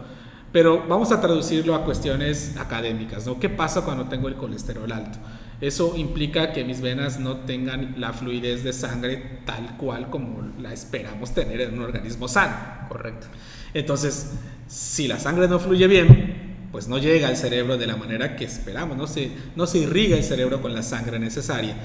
pero 0.52 0.84
vamos 0.90 1.14
a 1.14 1.22
traducirlo 1.22 1.74
a 1.74 1.86
cuestiones 1.86 2.58
académicas, 2.58 3.26
¿no? 3.26 3.40
¿Qué 3.40 3.48
pasa 3.48 3.86
cuando 3.86 4.10
tengo 4.10 4.28
el 4.28 4.36
colesterol 4.36 4.92
alto? 4.92 5.18
Eso 5.62 5.96
implica 5.96 6.52
que 6.52 6.64
mis 6.64 6.82
venas 6.82 7.20
no 7.20 7.38
tengan 7.38 7.96
la 7.98 8.14
fluidez 8.14 8.64
de 8.64 8.74
sangre 8.74 9.42
tal 9.46 9.78
cual 9.78 10.10
como 10.10 10.52
la 10.60 10.74
esperamos 10.74 11.34
tener 11.34 11.62
en 11.62 11.76
un 11.76 11.82
organismo 11.82 12.28
sano. 12.28 12.56
Correcto. 12.90 13.28
Entonces, 13.74 14.32
si 14.68 15.08
la 15.08 15.20
sangre 15.20 15.48
no 15.48 15.60
fluye 15.60 15.88
bien, 15.88 16.68
pues 16.72 16.88
no 16.88 16.98
llega 16.98 17.30
al 17.30 17.38
cerebro 17.38 17.78
de 17.78 17.88
la 17.88 17.96
manera 17.96 18.36
que 18.36 18.44
esperamos, 18.44 18.98
no 18.98 19.08
se, 19.08 19.32
no 19.56 19.66
se 19.66 19.78
irriga 19.80 20.18
el 20.18 20.24
cerebro 20.24 20.62
con 20.62 20.74
la 20.74 20.84
sangre 20.84 21.20
necesaria. 21.20 21.76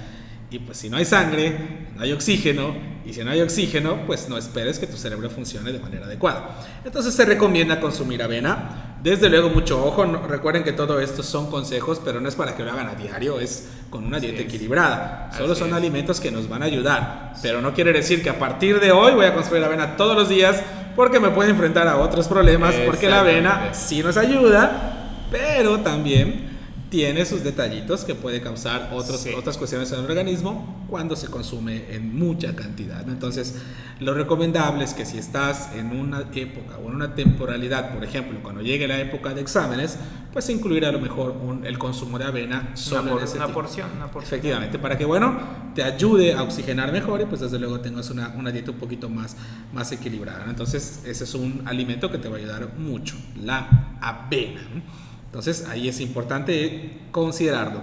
Y 0.51 0.59
pues 0.59 0.79
si 0.79 0.91
no 0.91 0.97
hay 0.97 1.05
sangre, 1.05 1.57
no 1.95 2.03
hay 2.03 2.11
oxígeno, 2.11 2.75
y 3.07 3.13
si 3.13 3.23
no 3.23 3.31
hay 3.31 3.41
oxígeno, 3.41 4.05
pues 4.07 4.29
no 4.29 4.37
esperes 4.37 4.81
que 4.81 4.89
tu 4.89 4.97
cerebro 4.97 5.31
funcione 5.31 5.73
de 5.73 5.79
manera 5.79 6.07
adecuada. 6.07 6.61
Entonces 6.85 7.15
se 7.15 7.25
recomienda 7.25 7.81
consumir 7.81 8.23
avena. 8.23 8.90
Desde 9.03 9.31
luego 9.31 9.49
mucho 9.49 9.83
ojo, 9.83 10.05
recuerden 10.05 10.63
que 10.63 10.73
todo 10.73 11.01
esto 11.01 11.23
son 11.23 11.51
consejos, 11.51 12.01
pero 12.05 12.21
no 12.21 12.29
es 12.29 12.35
para 12.35 12.55
que 12.55 12.63
lo 12.63 12.71
hagan 12.71 12.89
a 12.89 12.95
diario, 12.95 13.41
es 13.41 13.69
con 13.89 14.05
una 14.05 14.21
dieta 14.21 14.43
equilibrada. 14.43 15.31
Solo 15.37 15.55
son 15.55 15.73
alimentos 15.73 16.21
que 16.21 16.31
nos 16.31 16.51
van 16.51 16.63
a 16.63 16.67
ayudar, 16.67 17.33
pero 17.41 17.63
no 17.63 17.73
quiere 17.73 17.95
decir 17.95 18.23
que 18.23 18.29
a 18.29 18.39
partir 18.39 18.79
de 18.79 18.93
hoy 18.93 19.13
voy 19.15 19.25
a 19.25 19.35
consumir 19.35 19.65
avena 19.65 19.97
todos 19.97 20.15
los 20.15 20.29
días 20.29 20.63
porque 20.97 21.19
me 21.19 21.31
puede 21.31 21.49
enfrentar 21.49 21.89
a 21.89 21.97
otros 21.97 22.29
problemas, 22.29 22.75
porque 22.85 23.09
la 23.09 23.21
avena 23.21 23.71
sí 23.73 24.03
nos 24.03 24.19
ayuda, 24.19 25.09
pero 25.31 25.81
también 25.81 26.50
tiene 26.91 27.25
sus 27.25 27.45
detallitos 27.45 28.05
que 28.05 28.17
puede 28.17 28.41
causar 28.41 28.91
otros, 28.93 29.25
otras 29.37 29.57
cuestiones 29.57 29.93
en 29.93 30.01
el 30.01 30.07
organismo 30.07 30.85
cuando 30.91 31.15
se 31.15 31.29
consume 31.29 31.95
en 31.95 32.19
mucha 32.19 32.57
cantidad. 32.57 33.09
Entonces, 33.09 33.55
lo 34.01 34.13
recomendable 34.13 34.83
es 34.83 34.93
que 34.93 35.07
si 35.07 35.17
estás 35.17 35.73
en 35.77 35.97
una 35.97 36.25
época 36.35 36.79
o 36.79 36.89
en 36.89 36.97
una 36.97 37.15
temporalidad, 37.15 37.95
por 37.95 38.03
ejemplo, 38.03 38.41
cuando 38.43 38.61
llegue 38.61 38.89
la 38.89 39.01
época 39.01 39.33
de 39.33 39.41
exámenes, 39.41 39.99
pues 40.33 40.51
incluir 40.51 40.85
a 40.85 40.91
lo 40.91 41.01
mejor 41.01 41.37
el 41.63 41.79
consumo 41.79 42.19
de 42.19 42.25
avena 42.25 42.73
solo 42.75 43.17
una, 43.17 43.25
una, 43.25 43.49
porción, 43.49 43.89
una, 43.97 44.11
porción, 44.11 44.35
Efectivamente, 44.41 44.81
para 44.81 44.99
que, 44.99 45.05
bueno, 45.05 45.39
te 45.77 45.85
ayude 45.85 46.33
a 46.33 46.43
oxigenar 46.43 46.91
mejor 46.91 47.21
y 47.21 47.27
pues 47.27 47.41
desde 47.41 47.61
luego 47.61 47.79
tengas 47.79 48.11
una, 48.11 48.31
una 48.37 48.51
dieta 48.51 48.73
un 48.73 48.79
poquito 48.79 49.09
más, 49.09 49.37
más 49.73 49.93
equilibrada. 49.93 50.47
Entonces, 50.49 51.03
ese 51.07 51.23
es 51.23 51.35
un 51.35 51.63
alimento 51.67 52.11
que 52.11 52.19
te 52.19 52.29
va 52.29 52.35
a 52.35 52.39
ayudar 52.41 52.75
mucho, 52.79 53.15
la 53.41 53.99
avena. 54.01 54.83
Entonces 55.31 55.67
ahí 55.69 55.89
es 55.89 56.01
importante 56.01 56.99
considerarlo. 57.13 57.83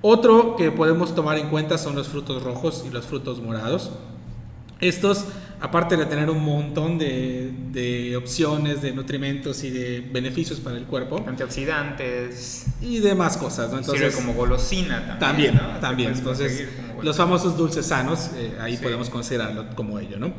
Otro 0.00 0.54
que 0.54 0.70
podemos 0.70 1.14
tomar 1.14 1.38
en 1.38 1.48
cuenta 1.48 1.76
son 1.76 1.96
los 1.96 2.06
frutos 2.08 2.42
rojos 2.42 2.84
y 2.86 2.90
los 2.90 3.04
frutos 3.04 3.40
morados. 3.40 3.90
Estos, 4.80 5.24
aparte 5.60 5.96
de 5.96 6.06
tener 6.06 6.30
un 6.30 6.44
montón 6.44 6.98
de, 6.98 8.14
opciones 8.16 8.80
de 8.80 8.92
nutrimentos 8.92 9.64
y 9.64 9.70
de 9.70 10.08
beneficios 10.12 10.60
para 10.60 10.76
el 10.76 10.84
cuerpo, 10.84 11.24
antioxidantes 11.26 12.66
y 12.80 13.00
demás 13.00 13.36
cosas, 13.38 13.72
¿no? 13.72 13.78
Entonces, 13.78 14.14
como 14.14 14.34
golosina 14.34 15.18
también. 15.18 15.56
También, 15.56 15.80
también. 15.80 16.12
Entonces, 16.12 16.68
los 17.02 17.16
famosos 17.16 17.56
dulces 17.56 17.86
sanos, 17.86 18.30
eh, 18.36 18.56
ahí 18.60 18.76
podemos 18.76 19.10
considerarlo 19.10 19.74
como 19.74 19.98
ello, 19.98 20.18
¿no? 20.18 20.32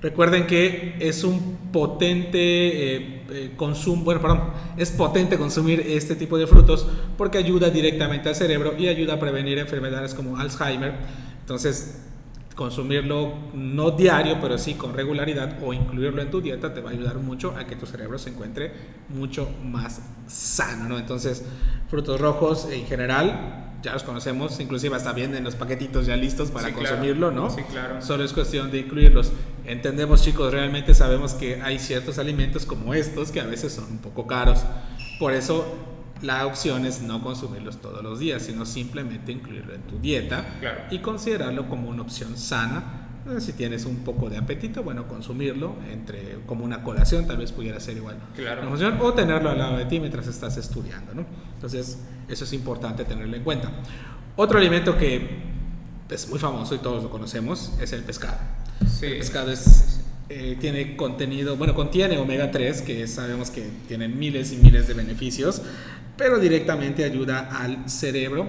Recuerden 0.00 0.46
que 0.46 0.96
es 0.98 1.24
un 1.24 1.56
potente 1.72 2.96
eh, 2.96 3.13
eh, 3.30 3.54
perdón, 3.56 4.42
es 4.76 4.90
potente 4.90 5.38
consumir 5.38 5.80
este 5.80 6.16
tipo 6.16 6.38
de 6.38 6.46
frutos 6.46 6.86
porque 7.16 7.38
ayuda 7.38 7.70
directamente 7.70 8.28
al 8.28 8.34
cerebro 8.34 8.74
y 8.78 8.88
ayuda 8.88 9.14
a 9.14 9.20
prevenir 9.20 9.58
enfermedades 9.58 10.14
como 10.14 10.36
Alzheimer. 10.36 10.94
Entonces, 11.40 12.00
consumirlo 12.54 13.34
no 13.52 13.90
diario, 13.90 14.38
pero 14.40 14.58
sí 14.58 14.74
con 14.74 14.94
regularidad 14.94 15.58
o 15.62 15.72
incluirlo 15.72 16.22
en 16.22 16.30
tu 16.30 16.40
dieta 16.40 16.72
te 16.72 16.80
va 16.80 16.90
a 16.90 16.92
ayudar 16.92 17.16
mucho 17.16 17.54
a 17.56 17.66
que 17.66 17.76
tu 17.76 17.86
cerebro 17.86 18.18
se 18.18 18.30
encuentre 18.30 18.72
mucho 19.08 19.48
más 19.64 20.00
sano, 20.26 20.88
¿no? 20.88 20.98
Entonces, 20.98 21.44
frutos 21.88 22.20
rojos 22.20 22.68
en 22.70 22.86
general 22.86 23.73
ya 23.84 23.92
los 23.92 24.02
conocemos, 24.02 24.58
inclusive 24.60 24.96
hasta 24.96 25.12
vienen 25.12 25.44
los 25.44 25.54
paquetitos 25.56 26.06
ya 26.06 26.16
listos 26.16 26.50
para 26.50 26.72
consumirlo, 26.72 27.30
¿no? 27.30 27.50
Sí, 27.50 27.62
claro. 27.70 28.00
Solo 28.00 28.24
es 28.24 28.32
cuestión 28.32 28.70
de 28.70 28.78
incluirlos. 28.78 29.30
Entendemos, 29.66 30.22
chicos, 30.22 30.50
realmente 30.50 30.94
sabemos 30.94 31.34
que 31.34 31.60
hay 31.60 31.78
ciertos 31.78 32.18
alimentos 32.18 32.64
como 32.64 32.94
estos 32.94 33.30
que 33.30 33.40
a 33.40 33.44
veces 33.44 33.74
son 33.74 33.84
un 33.84 33.98
poco 33.98 34.26
caros. 34.26 34.64
Por 35.18 35.34
eso 35.34 35.66
la 36.22 36.46
opción 36.46 36.86
es 36.86 37.02
no 37.02 37.22
consumirlos 37.22 37.76
todos 37.76 38.02
los 38.02 38.18
días, 38.18 38.42
sino 38.42 38.64
simplemente 38.64 39.32
incluirlo 39.32 39.74
en 39.74 39.82
tu 39.82 39.98
dieta 39.98 40.46
y 40.90 41.00
considerarlo 41.00 41.68
como 41.68 41.90
una 41.90 42.00
opción 42.00 42.38
sana 42.38 43.03
si 43.38 43.52
tienes 43.54 43.86
un 43.86 43.96
poco 43.98 44.28
de 44.28 44.36
apetito, 44.36 44.82
bueno, 44.82 45.08
consumirlo 45.08 45.76
entre 45.90 46.38
como 46.46 46.64
una 46.64 46.82
colación, 46.82 47.26
tal 47.26 47.38
vez 47.38 47.52
pudiera 47.52 47.80
ser 47.80 47.96
igual. 47.96 48.16
Claro. 48.36 48.70
o 49.00 49.14
tenerlo 49.14 49.50
al 49.50 49.58
lado 49.58 49.76
de 49.78 49.86
ti 49.86 49.98
mientras 49.98 50.26
estás 50.26 50.56
estudiando, 50.56 51.14
¿no? 51.14 51.24
Entonces, 51.54 51.98
eso 52.28 52.44
es 52.44 52.52
importante 52.52 53.04
tenerlo 53.04 53.36
en 53.36 53.42
cuenta. 53.42 53.70
Otro 54.36 54.58
alimento 54.58 54.98
que 54.98 55.54
es 56.10 56.28
muy 56.28 56.38
famoso 56.38 56.74
y 56.74 56.78
todos 56.78 57.02
lo 57.02 57.10
conocemos 57.10 57.72
es 57.80 57.92
el 57.92 58.02
pescado. 58.02 58.38
Sí. 58.86 59.06
El 59.06 59.18
pescado 59.18 59.50
es, 59.50 60.00
eh, 60.28 60.56
tiene 60.60 60.96
contenido, 60.96 61.56
bueno, 61.56 61.74
contiene 61.74 62.18
omega 62.18 62.50
3, 62.50 62.82
que 62.82 63.06
sabemos 63.06 63.50
que 63.50 63.68
tiene 63.88 64.08
miles 64.08 64.52
y 64.52 64.56
miles 64.56 64.86
de 64.86 64.94
beneficios, 64.94 65.62
pero 66.16 66.38
directamente 66.38 67.04
ayuda 67.04 67.48
al 67.50 67.88
cerebro 67.88 68.46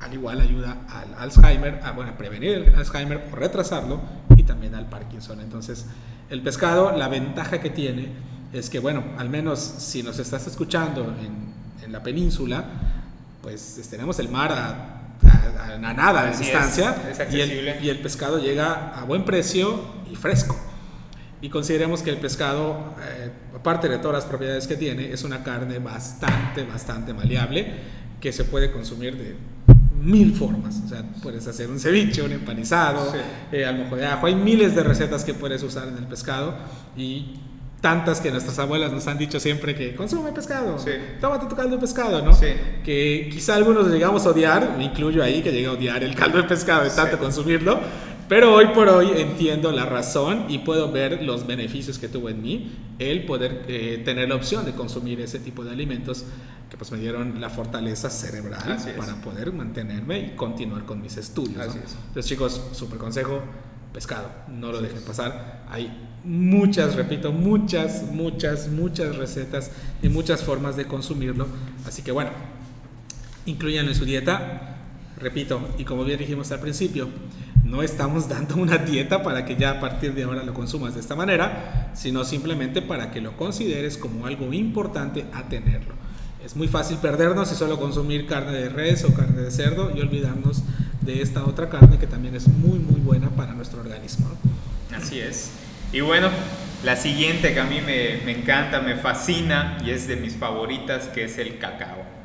al 0.00 0.12
igual 0.12 0.40
ayuda 0.40 0.76
al 0.88 1.14
Alzheimer, 1.18 1.80
a, 1.82 1.92
bueno, 1.92 2.16
prevenir 2.16 2.52
el 2.52 2.74
Alzheimer 2.74 3.28
o 3.32 3.36
retrasarlo 3.36 4.00
y 4.36 4.42
también 4.42 4.74
al 4.74 4.86
Parkinson. 4.86 5.40
Entonces, 5.40 5.86
el 6.30 6.42
pescado, 6.42 6.96
la 6.96 7.08
ventaja 7.08 7.60
que 7.60 7.70
tiene 7.70 8.08
es 8.52 8.70
que, 8.70 8.78
bueno, 8.78 9.02
al 9.18 9.28
menos 9.28 9.58
si 9.60 10.02
nos 10.02 10.18
estás 10.18 10.46
escuchando 10.46 11.14
en, 11.20 11.46
la 11.86 12.02
península, 12.02 12.64
pues 13.40 13.80
tenemos 13.88 14.18
el 14.18 14.28
mar 14.28 14.50
a, 14.52 15.78
nada 15.78 16.24
de 16.24 16.36
distancia 16.36 16.96
y, 17.30 17.88
el, 17.88 17.98
pescado 18.00 18.38
llega 18.40 18.98
a 18.98 19.04
buen 19.04 19.24
precio 19.24 19.80
y 20.10 20.16
fresco. 20.16 20.58
Y 21.40 21.48
consideremos 21.48 22.02
que 22.02 22.10
el 22.10 22.16
pescado, 22.16 22.96
eh, 23.00 23.30
aparte 23.54 23.88
de 23.88 23.98
todas 23.98 24.16
las 24.16 24.24
propiedades 24.24 24.66
que 24.66 24.74
tiene, 24.74 25.12
es 25.12 25.22
una 25.22 25.44
carne 25.44 25.78
bastante, 25.78 26.64
bastante 26.64 27.14
maleable 27.14 27.72
que 28.20 28.32
se 28.32 28.42
puede 28.42 28.72
consumir 28.72 29.16
de 29.16 29.36
mil 30.06 30.32
formas. 30.34 30.80
O 30.84 30.88
sea, 30.88 31.02
puedes 31.22 31.46
hacer 31.46 31.68
un 31.68 31.80
ceviche, 31.80 32.22
un 32.22 32.32
empanizado, 32.32 33.12
eh, 33.50 33.66
al 33.66 33.78
mojo 33.78 33.96
de 33.96 34.06
ajo. 34.06 34.26
Hay 34.26 34.36
miles 34.36 34.74
de 34.74 34.84
recetas 34.84 35.24
que 35.24 35.34
puedes 35.34 35.62
usar 35.62 35.88
en 35.88 35.96
el 35.98 36.06
pescado 36.06 36.54
y 36.96 37.34
tantas 37.80 38.20
que 38.20 38.30
nuestras 38.30 38.58
abuelas 38.58 38.92
nos 38.92 39.06
han 39.06 39.18
dicho 39.18 39.38
siempre 39.38 39.74
que 39.74 39.94
consume 39.94 40.32
pescado, 40.32 40.78
sí. 40.78 40.90
tómate 41.20 41.46
tu 41.46 41.54
caldo 41.54 41.76
de 41.76 41.80
pescado, 41.80 42.22
¿no? 42.22 42.32
Que 42.84 43.28
quizá 43.30 43.54
algunos 43.54 43.88
llegamos 43.88 44.24
a 44.26 44.30
odiar, 44.30 44.76
me 44.78 44.84
incluyo 44.84 45.22
ahí 45.22 45.42
que 45.42 45.52
llegué 45.52 45.66
a 45.66 45.72
odiar 45.72 46.02
el 46.02 46.14
caldo 46.14 46.38
de 46.38 46.44
pescado 46.44 46.84
de 46.84 46.90
tanto 46.90 47.18
consumirlo, 47.18 47.78
pero 48.28 48.54
hoy 48.54 48.68
por 48.68 48.88
hoy 48.88 49.10
entiendo 49.16 49.70
la 49.70 49.84
razón 49.84 50.46
y 50.48 50.58
puedo 50.58 50.90
ver 50.90 51.22
los 51.22 51.46
beneficios 51.46 51.98
que 51.98 52.08
tuvo 52.08 52.28
en 52.28 52.42
mí 52.42 52.72
el 52.98 53.24
poder 53.24 53.64
eh, 53.68 54.02
tener 54.04 54.30
la 54.30 54.34
opción 54.34 54.64
de 54.64 54.72
consumir 54.72 55.20
ese 55.20 55.38
tipo 55.38 55.62
de 55.62 55.70
alimentos 55.70 56.24
que 56.70 56.76
pues 56.76 56.90
me 56.90 56.98
dieron 56.98 57.40
la 57.40 57.48
fortaleza 57.48 58.10
cerebral 58.10 58.78
para 58.96 59.14
poder 59.16 59.52
mantenerme 59.52 60.18
y 60.18 60.36
continuar 60.36 60.84
con 60.84 61.00
mis 61.00 61.16
estudios. 61.16 61.74
Entonces 61.74 62.26
chicos, 62.26 62.60
súper 62.72 62.98
consejo, 62.98 63.40
pescado, 63.92 64.30
no 64.48 64.72
lo 64.72 64.80
dejen 64.80 65.02
pasar. 65.02 65.64
Hay 65.70 65.90
muchas, 66.24 66.96
repito, 66.96 67.32
muchas, 67.32 68.02
muchas, 68.10 68.68
muchas 68.68 69.16
recetas 69.16 69.70
y 70.02 70.08
muchas 70.08 70.42
formas 70.42 70.76
de 70.76 70.86
consumirlo. 70.86 71.46
Así 71.86 72.02
que 72.02 72.10
bueno, 72.10 72.30
incluyan 73.46 73.86
en 73.86 73.94
su 73.94 74.04
dieta. 74.04 74.72
Repito, 75.18 75.60
y 75.78 75.84
como 75.84 76.04
bien 76.04 76.18
dijimos 76.18 76.52
al 76.52 76.60
principio, 76.60 77.08
no 77.64 77.82
estamos 77.82 78.28
dando 78.28 78.56
una 78.56 78.78
dieta 78.78 79.22
para 79.22 79.44
que 79.44 79.56
ya 79.56 79.70
a 79.70 79.80
partir 79.80 80.14
de 80.14 80.24
ahora 80.24 80.42
lo 80.42 80.52
consumas 80.52 80.94
de 80.94 81.00
esta 81.00 81.14
manera, 81.14 81.92
sino 81.94 82.24
simplemente 82.24 82.82
para 82.82 83.10
que 83.10 83.20
lo 83.20 83.36
consideres 83.36 83.96
como 83.96 84.26
algo 84.26 84.52
importante 84.52 85.26
a 85.32 85.44
tenerlo. 85.44 85.94
Es 86.46 86.56
muy 86.56 86.68
fácil 86.68 86.96
perdernos 86.98 87.52
y 87.52 87.56
solo 87.56 87.78
consumir 87.78 88.26
carne 88.26 88.52
de 88.52 88.68
res 88.70 89.04
o 89.04 89.12
carne 89.12 89.42
de 89.42 89.50
cerdo 89.50 89.92
y 89.94 90.00
olvidarnos 90.00 90.62
de 91.02 91.20
esta 91.20 91.44
otra 91.44 91.68
carne 91.68 91.98
que 91.98 92.06
también 92.06 92.34
es 92.34 92.48
muy 92.48 92.78
muy 92.78 93.00
buena 93.00 93.28
para 93.30 93.52
nuestro 93.52 93.80
organismo. 93.80 94.30
Así 94.96 95.20
es. 95.20 95.50
Y 95.92 96.00
bueno, 96.00 96.30
la 96.84 96.96
siguiente 96.96 97.52
que 97.52 97.60
a 97.60 97.64
mí 97.64 97.80
me, 97.80 98.22
me 98.24 98.32
encanta, 98.32 98.80
me 98.80 98.96
fascina 98.96 99.76
y 99.84 99.90
es 99.90 100.08
de 100.08 100.16
mis 100.16 100.36
favoritas, 100.36 101.08
que 101.08 101.24
es 101.24 101.36
el 101.36 101.58
cacao 101.58 102.16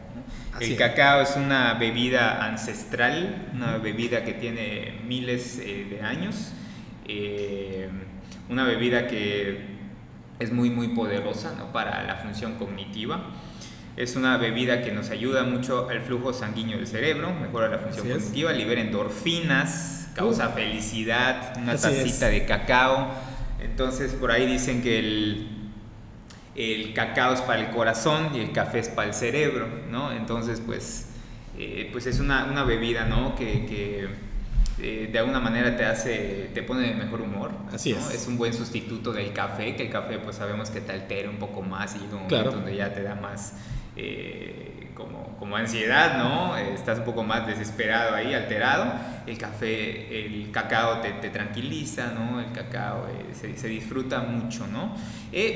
el 0.59 0.75
cacao 0.75 1.21
es 1.21 1.35
una 1.35 1.73
bebida 1.75 2.45
ancestral, 2.45 3.49
una 3.53 3.77
bebida 3.77 4.23
que 4.23 4.33
tiene 4.33 4.99
miles 5.07 5.59
eh, 5.59 5.87
de 5.89 6.01
años, 6.01 6.51
eh, 7.07 7.89
una 8.49 8.65
bebida 8.65 9.07
que 9.07 9.71
es 10.39 10.51
muy 10.51 10.69
muy 10.69 10.89
poderosa 10.89 11.71
para 11.71 12.03
la 12.03 12.15
función 12.17 12.55
cognitiva. 12.55 13.23
Es 13.97 14.15
una 14.15 14.37
bebida 14.37 14.81
que 14.81 14.91
nos 14.91 15.09
ayuda 15.09 15.43
mucho 15.43 15.89
al 15.89 16.01
flujo 16.01 16.33
sanguíneo 16.33 16.77
del 16.77 16.87
cerebro, 16.87 17.33
mejora 17.33 17.67
la 17.67 17.77
función 17.77 18.07
cognitiva, 18.07 18.53
libera 18.53 18.81
endorfinas, 18.81 20.09
causa 20.15 20.49
felicidad, 20.49 21.57
una 21.57 21.75
tacita 21.75 22.27
de 22.27 22.45
cacao. 22.45 23.09
Entonces 23.59 24.13
por 24.13 24.31
ahí 24.31 24.45
dicen 24.45 24.81
que 24.81 24.99
el, 24.99 25.47
el 26.55 26.93
cacao 26.93 27.33
es 27.33 27.41
para 27.41 27.61
el 27.61 27.71
corazón 27.71 28.29
y 28.33 28.39
el 28.39 28.53
café 28.53 28.79
es 28.79 28.89
para 28.89 29.09
el 29.09 29.13
cerebro, 29.13 29.67
¿no? 29.89 30.11
Entonces 30.13 30.61
pues, 30.65 31.07
eh, 31.57 31.89
pues 31.91 32.05
es 32.07 32.19
una, 32.19 32.45
una 32.45 32.63
bebida, 32.63 33.05
¿no? 33.05 33.35
que, 33.35 33.65
que 33.65 34.07
eh, 34.81 35.09
de 35.11 35.19
alguna 35.19 35.39
manera 35.39 35.75
te 35.75 35.85
hace, 35.85 36.49
te 36.53 36.63
pone 36.63 36.87
de 36.87 36.93
mejor 36.95 37.21
humor. 37.21 37.51
Así 37.71 37.91
es. 37.91 38.11
Es 38.13 38.25
un 38.27 38.37
buen 38.37 38.53
sustituto 38.53 39.11
del 39.11 39.31
café, 39.33 39.75
que 39.75 39.83
el 39.83 39.89
café 39.91 40.17
pues 40.17 40.37
sabemos 40.37 40.69
que 40.69 40.81
te 40.81 40.93
altera 40.93 41.29
un 41.29 41.37
poco 41.37 41.61
más 41.61 41.95
y 41.95 41.99
un 41.99 42.27
donde 42.27 42.75
ya 42.75 42.93
te 42.93 43.03
da 43.03 43.15
más 43.15 43.53
eh, 43.95 44.91
como, 44.93 45.37
como, 45.37 45.55
ansiedad, 45.55 46.17
¿no? 46.17 46.57
Eh, 46.57 46.73
estás 46.73 46.99
un 46.99 47.05
poco 47.05 47.23
más 47.23 47.47
desesperado 47.47 48.15
ahí, 48.15 48.33
alterado. 48.33 48.93
El 49.25 49.37
café, 49.37 50.25
el 50.25 50.51
cacao 50.51 50.99
te, 50.99 51.11
te 51.13 51.29
tranquiliza, 51.29 52.11
¿no? 52.13 52.39
El 52.39 52.51
cacao 52.51 53.07
se, 53.33 53.57
se, 53.57 53.67
disfruta 53.67 54.19
mucho, 54.19 54.67
¿no? 54.67 54.95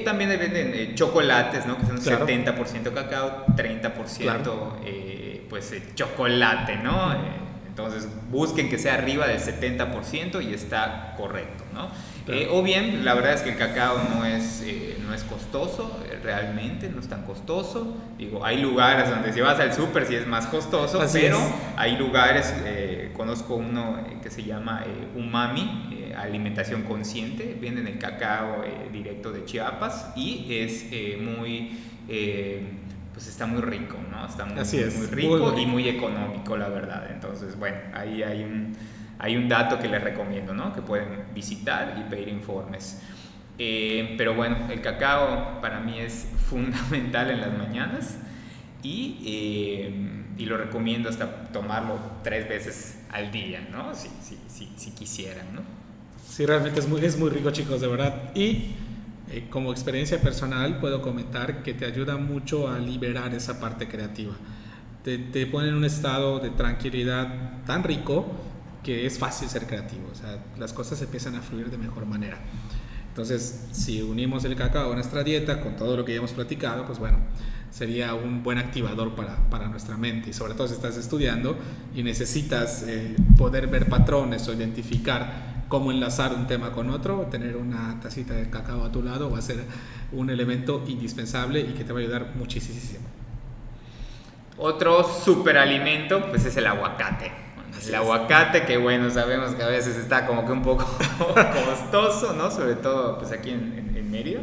también 0.05 0.29
venden 0.29 0.95
chocolates, 0.95 1.65
¿no? 1.65 1.77
Que 1.77 1.85
son 1.85 1.97
70% 1.97 2.93
cacao, 2.93 3.45
30% 3.47 3.91
pues 5.49 5.73
chocolate, 5.95 6.77
¿no? 6.77 7.44
Entonces 7.75 8.07
busquen 8.31 8.69
que 8.69 8.77
sea 8.77 8.93
arriba 8.93 9.27
del 9.27 9.37
70% 9.37 10.41
y 10.41 10.53
está 10.53 11.13
correcto, 11.17 11.65
¿no? 11.73 11.89
Eh, 12.33 12.47
o 12.49 12.63
bien, 12.63 13.03
la 13.03 13.13
verdad 13.15 13.33
es 13.33 13.41
que 13.41 13.49
el 13.49 13.57
cacao 13.57 13.99
no 14.15 14.23
es, 14.23 14.63
eh, 14.65 14.97
no 15.05 15.13
es 15.13 15.25
costoso, 15.25 15.99
eh, 16.09 16.17
realmente 16.23 16.87
no 16.87 17.01
es 17.01 17.09
tan 17.09 17.23
costoso. 17.23 17.97
Digo, 18.17 18.45
hay 18.45 18.61
lugares 18.61 19.09
donde 19.09 19.33
si 19.33 19.41
vas 19.41 19.59
al 19.59 19.73
súper 19.73 20.05
sí 20.05 20.15
es 20.15 20.25
más 20.25 20.47
costoso, 20.47 21.03
pero 21.11 21.37
hay 21.75 21.97
lugares, 21.97 22.53
conozco 23.13 23.55
uno 23.55 23.99
que 24.23 24.31
se 24.31 24.43
llama 24.43 24.85
Umami, 25.13 26.13
alimentación 26.17 26.83
consciente, 26.83 27.57
venden 27.59 27.87
el 27.87 27.99
cacao 27.99 28.63
directo 28.93 29.33
de 29.33 29.43
Chiapas 29.43 30.13
y 30.15 30.45
es 30.49 30.85
muy 31.19 31.77
pues 33.15 33.27
está 33.27 33.45
muy 33.45 33.61
rico, 33.61 33.95
¿no? 34.11 34.27
Está 34.27 34.43
muy, 34.43 34.55
muy 34.55 35.07
rico 35.07 35.57
y 35.57 35.65
muy 35.65 35.87
económico, 35.87 36.57
la 36.57 36.67
verdad. 36.67 37.09
Entonces, 37.09 37.57
bueno, 37.57 37.77
ahí 37.93 38.21
hay 38.21 38.43
un, 38.43 38.75
hay 39.17 39.37
un 39.37 39.47
dato 39.47 39.79
que 39.79 39.87
les 39.87 40.03
recomiendo, 40.03 40.53
¿no? 40.53 40.73
Que 40.73 40.81
pueden 40.81 41.33
visitar 41.33 41.95
y 41.97 42.09
pedir 42.09 42.27
informes. 42.27 43.01
Eh, 43.57 44.15
pero 44.17 44.35
bueno, 44.35 44.57
el 44.69 44.81
cacao 44.81 45.61
para 45.61 45.79
mí 45.79 45.97
es 45.97 46.27
fundamental 46.49 47.31
en 47.31 47.39
las 47.39 47.57
mañanas 47.57 48.17
y, 48.83 49.17
eh, 49.25 49.93
y, 50.37 50.45
lo 50.45 50.57
recomiendo 50.57 51.07
hasta 51.07 51.45
tomarlo 51.53 51.97
tres 52.21 52.49
veces 52.49 53.05
al 53.13 53.31
día, 53.31 53.65
¿no? 53.71 53.95
Si, 53.95 54.09
si, 54.21 54.37
si, 54.49 54.73
si 54.75 54.91
quisieran, 54.91 55.55
¿no? 55.55 55.61
Sí, 56.27 56.45
realmente 56.45 56.81
es 56.81 56.87
muy, 56.89 57.03
es 57.05 57.17
muy 57.17 57.29
rico, 57.29 57.49
chicos, 57.51 57.79
de 57.79 57.87
verdad. 57.87 58.31
Y 58.35 58.75
eh, 59.29 59.47
como 59.49 59.71
experiencia 59.71 60.21
personal 60.21 60.79
puedo 60.79 61.01
comentar 61.01 61.63
que 61.63 61.73
te 61.73 61.85
ayuda 61.85 62.17
mucho 62.17 62.67
a 62.67 62.79
liberar 62.79 63.33
esa 63.33 63.59
parte 63.59 63.87
creativa. 63.87 64.33
Te, 65.03 65.17
te 65.17 65.45
pone 65.47 65.69
en 65.69 65.75
un 65.75 65.85
estado 65.85 66.39
de 66.39 66.49
tranquilidad 66.51 67.63
tan 67.65 67.83
rico 67.83 68.25
que 68.83 69.05
es 69.05 69.17
fácil 69.17 69.49
ser 69.49 69.65
creativo, 69.65 70.09
o 70.11 70.15
sea, 70.15 70.43
las 70.59 70.71
cosas 70.73 71.01
empiezan 71.01 71.35
a 71.35 71.41
fluir 71.41 71.71
de 71.71 71.77
mejor 71.77 72.05
manera. 72.05 72.37
Entonces, 73.15 73.67
si 73.71 74.01
unimos 74.01 74.43
el 74.43 74.55
cacao 74.55 74.91
a 74.91 74.95
nuestra 74.95 75.23
dieta 75.23 75.61
con 75.61 75.77
todo 75.77 75.95
lo 75.95 76.03
que 76.03 76.11
ya 76.11 76.17
hemos 76.17 76.33
platicado, 76.33 76.85
pues 76.85 76.99
bueno, 76.99 77.17
sería 77.71 78.13
un 78.13 78.43
buen 78.43 78.57
activador 78.57 79.15
para, 79.15 79.37
para 79.49 79.67
nuestra 79.69 79.95
mente. 79.97 80.31
Y 80.31 80.33
sobre 80.33 80.53
todo 80.53 80.67
si 80.67 80.73
estás 80.73 80.97
estudiando 80.97 81.57
y 81.95 82.03
necesitas 82.03 82.83
eh, 82.83 83.15
poder 83.37 83.67
ver 83.67 83.87
patrones 83.87 84.47
o 84.49 84.53
identificar 84.53 85.54
cómo 85.67 85.91
enlazar 85.91 86.33
un 86.33 86.47
tema 86.47 86.71
con 86.71 86.89
otro, 86.89 87.27
tener 87.31 87.55
una 87.57 87.99
tacita 88.01 88.33
de 88.33 88.49
cacao 88.49 88.83
a 88.83 88.91
tu 88.91 89.01
lado 89.01 89.31
va 89.31 89.39
a 89.39 89.41
ser 89.41 89.63
un 90.11 90.29
elemento 90.29 90.83
indispensable 90.87 91.59
y 91.61 91.73
que 91.73 91.83
te 91.83 91.93
va 91.93 91.99
a 91.99 92.03
ayudar 92.03 92.35
muchísimo. 92.35 93.05
Otro 94.57 95.03
superalimento 95.03 96.29
pues 96.29 96.45
es 96.45 96.55
el 96.57 96.67
aguacate. 96.67 97.31
el 97.87 97.95
aguacate 97.95 98.65
que 98.65 98.77
bueno, 98.77 99.09
sabemos 99.09 99.51
que 99.55 99.63
a 99.63 99.67
veces 99.67 99.97
está 99.97 100.25
como 100.25 100.45
que 100.45 100.51
un 100.51 100.61
poco 100.61 100.85
costoso, 101.65 102.33
¿no? 102.33 102.49
Sobre 102.51 102.75
todo 102.75 103.17
pues 103.17 103.31
aquí 103.31 103.49
en, 103.49 103.73
en, 103.77 103.97
en 103.97 104.11
Mérida. 104.11 104.41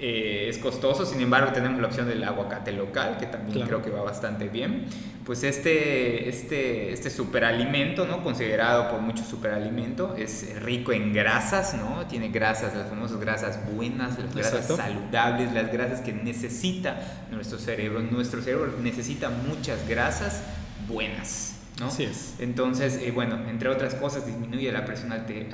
Eh, 0.00 0.46
es 0.48 0.58
costoso, 0.58 1.04
sin 1.04 1.20
embargo 1.20 1.50
tenemos 1.52 1.80
la 1.80 1.88
opción 1.88 2.06
del 2.06 2.22
aguacate 2.22 2.70
local, 2.70 3.16
que 3.18 3.26
también 3.26 3.66
creo 3.66 3.82
que 3.82 3.90
va 3.90 4.02
bastante 4.02 4.48
bien. 4.48 4.86
Pues 5.24 5.42
este, 5.42 6.28
este, 6.28 6.92
este 6.92 7.10
superalimento, 7.10 8.06
¿no? 8.06 8.22
considerado 8.22 8.90
por 8.90 9.00
muchos 9.00 9.26
superalimento, 9.26 10.14
es 10.16 10.62
rico 10.62 10.92
en 10.92 11.12
grasas, 11.12 11.74
¿no? 11.74 12.06
tiene 12.06 12.28
grasas, 12.28 12.76
las 12.76 12.88
famosas 12.88 13.18
grasas 13.18 13.58
buenas, 13.74 14.18
las 14.20 14.34
grasas 14.34 14.66
saludables, 14.68 15.52
las 15.52 15.72
grasas 15.72 16.00
que 16.00 16.12
necesita 16.12 16.96
nuestro 17.32 17.58
cerebro. 17.58 18.00
Nuestro 18.00 18.40
cerebro 18.40 18.72
necesita 18.80 19.30
muchas 19.30 19.86
grasas 19.88 20.42
buenas. 20.86 21.56
¿no? 21.80 21.86
Así 21.88 22.04
es. 22.04 22.36
Entonces, 22.38 23.00
eh, 23.02 23.10
bueno, 23.10 23.36
entre 23.48 23.68
otras 23.68 23.94
cosas, 23.96 24.26
disminuye 24.26 24.70
la 24.70 24.84
presión 24.84 25.12
arterial, 25.12 25.48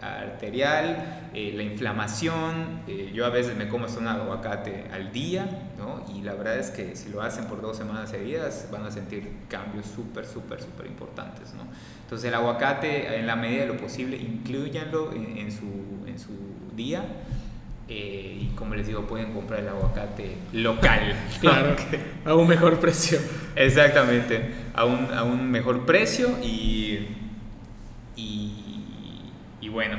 eh, 0.00 1.52
la 1.54 1.62
inflamación. 1.62 2.82
Eh, 2.86 3.10
yo 3.12 3.26
a 3.26 3.30
veces 3.30 3.56
me 3.56 3.68
como 3.68 3.86
hasta 3.86 4.00
un 4.00 4.06
aguacate 4.06 4.86
al 4.92 5.12
día, 5.12 5.46
¿no? 5.76 6.04
Y 6.14 6.22
la 6.22 6.34
verdad 6.34 6.58
es 6.58 6.70
que 6.70 6.96
si 6.96 7.10
lo 7.10 7.22
hacen 7.22 7.46
por 7.46 7.60
dos 7.60 7.76
semanas 7.76 8.10
seguidas, 8.10 8.68
van 8.70 8.84
a 8.86 8.90
sentir 8.90 9.28
cambios 9.48 9.86
súper, 9.86 10.24
súper, 10.26 10.60
súper 10.62 10.86
importantes, 10.86 11.54
¿no? 11.54 11.64
Entonces 12.02 12.28
el 12.28 12.34
aguacate, 12.34 13.18
en 13.18 13.26
la 13.26 13.36
medida 13.36 13.62
de 13.62 13.66
lo 13.68 13.76
posible, 13.76 14.16
incluyanlo 14.16 15.12
en, 15.12 15.52
su, 15.52 16.06
en 16.06 16.18
su 16.18 16.32
día. 16.74 17.04
Eh, 17.90 18.38
y 18.42 18.46
como 18.54 18.74
les 18.74 18.86
digo, 18.86 19.06
pueden 19.06 19.32
comprar 19.32 19.60
el 19.60 19.68
aguacate 19.68 20.36
local. 20.52 21.14
claro, 21.40 21.74
a 22.24 22.34
un 22.34 22.46
mejor 22.46 22.78
precio. 22.80 23.18
Exactamente, 23.56 24.54
a 24.74 24.84
un, 24.84 25.12
a 25.12 25.24
un 25.24 25.50
mejor 25.50 25.84
precio 25.86 26.38
y, 26.42 27.08
y 28.16 28.67
y 29.68 29.70
bueno, 29.70 29.98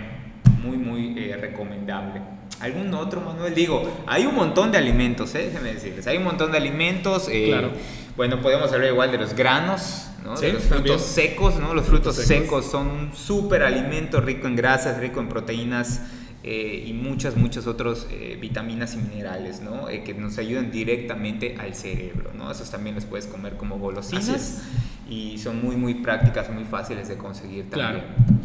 muy, 0.63 0.77
muy 0.77 1.13
eh, 1.15 1.37
recomendable. 1.39 2.21
¿Algún 2.59 2.91
otro, 2.95 3.21
Manuel? 3.21 3.53
Digo, 3.53 3.87
hay 4.07 4.25
un 4.25 4.33
montón 4.33 4.71
de 4.71 4.79
alimentos, 4.79 5.35
¿eh? 5.35 5.45
déjenme 5.45 5.73
decirles. 5.75 6.07
Hay 6.07 6.17
un 6.17 6.23
montón 6.23 6.51
de 6.51 6.57
alimentos. 6.57 7.29
Eh, 7.31 7.45
claro. 7.49 7.71
Bueno, 8.17 8.41
podemos 8.41 8.73
hablar 8.73 8.89
igual 8.89 9.11
de 9.11 9.19
los 9.19 9.35
granos, 9.35 10.09
¿no? 10.23 10.35
de 10.35 10.53
los 10.53 10.63
frutos 10.63 11.03
secos, 11.03 11.59
¿no? 11.59 11.75
Los 11.75 11.85
frutos, 11.85 12.15
secos. 12.15 12.65
son 12.65 12.87
un 12.87 13.13
súper 13.15 13.61
alimento 13.61 14.19
rico 14.19 14.47
en 14.47 14.55
grasas, 14.55 14.99
rico 14.99 15.19
en 15.19 15.29
proteínas. 15.29 16.01
y 16.43 16.91
muchas, 16.93 17.37
muchas 17.37 17.67
otras 17.67 18.07
vitaminas 18.41 18.95
y 18.95 18.97
minerales, 18.97 19.61
¿no? 19.61 19.85
que 19.85 20.13
nos 20.15 20.37
ayudan 20.39 20.71
directamente 20.71 21.55
al 21.59 21.75
cerebro, 21.75 22.31
¿no? 22.33 22.49
Esos 22.49 22.71
también 22.71 22.95
los 22.95 23.05
puedes 23.05 23.27
comer 23.27 23.55
como 23.55 23.77
golosinas 23.77 24.63
y 25.07 25.37
son 25.37 25.63
muy, 25.63 25.75
muy 25.75 25.95
prácticas, 25.95 26.49
muy 26.49 26.65
fáciles 26.65 27.07
de 27.07 27.17
conseguir 27.17 27.69
también. 27.69 28.03
Claro. 28.03 28.38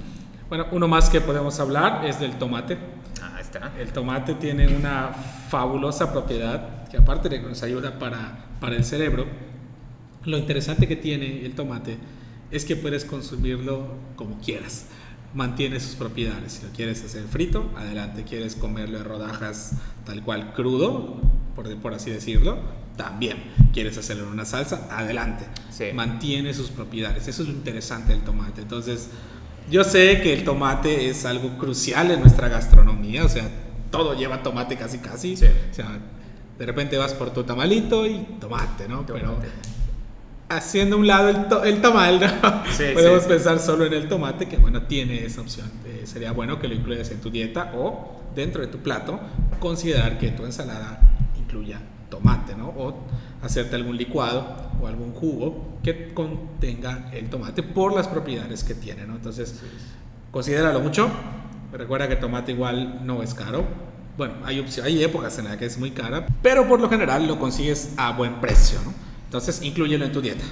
Bueno, 0.49 0.67
uno 0.73 0.89
más 0.89 1.09
que 1.09 1.21
podemos 1.21 1.59
hablar 1.59 2.05
es 2.05 2.21
del 2.21 2.39
tomate. 2.39 2.77
Ah, 3.23 3.39
está. 3.41 3.73
El 3.79 3.93
tomate 3.93 4.35
tiene 4.35 4.69
una 4.69 5.09
fabulosa 5.49 6.13
propiedad 6.13 6.87
que 6.89 6.99
aparte 6.99 7.29
de 7.29 7.41
que 7.41 7.47
nos 7.47 7.63
ayuda 7.63 7.99
para, 7.99 8.45
para 8.61 8.77
el 8.77 8.85
cerebro, 8.85 9.27
lo 10.25 10.37
interesante 10.37 10.87
que 10.87 10.97
tiene 10.97 11.45
el 11.45 11.55
tomate 11.55 11.97
es 12.51 12.65
que 12.65 12.77
puedes 12.77 13.05
consumirlo 13.05 13.87
como 14.17 14.39
quieras. 14.39 14.87
Mantiene 15.33 15.81
sus 15.81 15.97
propiedades. 15.97 16.53
Si 16.53 16.67
lo 16.67 16.73
quieres 16.73 17.03
hacer 17.03 17.25
frito, 17.25 17.71
adelante. 17.77 18.25
Quieres 18.25 18.55
comerlo 18.55 18.99
en 18.99 19.05
rodajas 19.05 19.73
tal 20.05 20.23
cual 20.23 20.53
crudo, 20.53 21.21
por, 21.57 21.75
por 21.79 21.95
así 21.95 22.11
decirlo, 22.11 22.59
también. 22.97 23.43
Quieres 23.73 23.99
hacerlo 23.99 24.25
en 24.25 24.31
una 24.31 24.45
salsa, 24.45 24.89
adelante. 24.91 25.47
Mantiene 25.95 26.55
sus 26.55 26.71
propiedades. 26.71 27.27
Eso 27.27 27.43
es 27.43 27.49
lo 27.49 27.55
interesante 27.55 28.13
del 28.13 28.23
tomate. 28.23 28.63
Entonces, 28.63 29.09
yo 29.71 29.85
sé 29.85 30.21
que 30.21 30.33
el 30.33 30.45
tomate 30.45 31.09
es 31.09 31.25
algo 31.25 31.57
crucial 31.59 32.11
en 32.11 32.21
nuestra 32.21 32.49
gastronomía, 32.49 33.25
o 33.25 33.29
sea, 33.29 33.49
todo 33.91 34.15
lleva 34.15 34.43
tomate 34.43 34.77
casi 34.77 34.99
casi. 34.99 35.35
O 35.35 35.75
sea, 35.75 35.99
de 36.59 36.67
repente 36.67 36.99
vas 36.99 37.15
por 37.15 37.31
tu 37.31 37.45
tamalito 37.45 38.07
y 38.07 38.27
tomate, 38.41 38.89
¿no? 38.89 39.07
Pero 39.07 39.39
haciendo 40.49 40.97
un 40.99 41.07
lado 41.07 41.29
el, 41.29 41.47
el 41.65 41.81
tamal, 41.81 42.21
¿no? 42.21 42.63
Podemos 42.95 43.25
pensar 43.25 43.59
solo 43.59 43.85
en 43.87 43.93
el 43.93 44.09
tomate, 44.09 44.47
que 44.47 44.57
bueno, 44.57 44.83
tiene 44.83 45.25
esa 45.25 45.41
opción. 45.41 45.71
Eh, 45.87 46.03
sería 46.07 46.33
bueno 46.33 46.59
que 46.59 46.69
lo 46.69 46.75
incluyas 46.75 47.11
en 47.11 47.21
tu 47.21 47.31
dieta 47.31 47.73
o 47.77 48.21
dentro 48.35 48.61
de 48.61 48.69
tu 48.69 48.79
plato, 48.79 49.21
considerar 49.61 50.19
que 50.19 50.31
tu 50.31 50.45
ensalada 50.45 50.99
incluya 51.39 51.81
tomate, 52.11 52.55
¿no? 52.55 52.69
O 52.69 53.05
hacerte 53.45 53.77
algún 53.77 53.97
licuado 53.97 54.57
o 54.81 54.87
algún 54.87 55.13
jugo 55.13 55.79
que 55.83 56.15
contenga 56.15 57.11
el 57.13 57.29
tomate 57.29 57.63
por 57.63 57.95
las 57.95 58.09
propiedades 58.09 58.65
que 58.65 58.75
tiene, 58.75 59.07
¿no? 59.07 59.17
Entonces, 59.17 59.61
considéralo 60.31 60.81
mucho. 60.81 61.11
Recuerda 61.73 62.09
que 62.09 62.17
tomate 62.17 62.53
igual 62.53 63.05
no 63.05 63.23
es 63.23 63.35
caro. 63.35 63.67
Bueno, 64.17 64.35
hay, 64.45 64.65
hay 64.83 65.03
épocas 65.03 65.39
en 65.39 65.47
las 65.47 65.57
que 65.57 65.67
es 65.67 65.79
muy 65.79 65.91
cara, 65.91 66.27
pero 66.41 66.67
por 66.69 66.81
lo 66.81 66.89
general 66.89 67.27
lo 67.27 67.39
consigues 67.39 67.95
a 67.97 68.13
buen 68.13 68.41
precio, 68.41 68.79
¿no? 68.85 68.95
Entonces, 69.25 69.63
incluyelo 69.63 70.05
en 70.05 70.13
tu 70.13 70.21
dieta. 70.21 70.45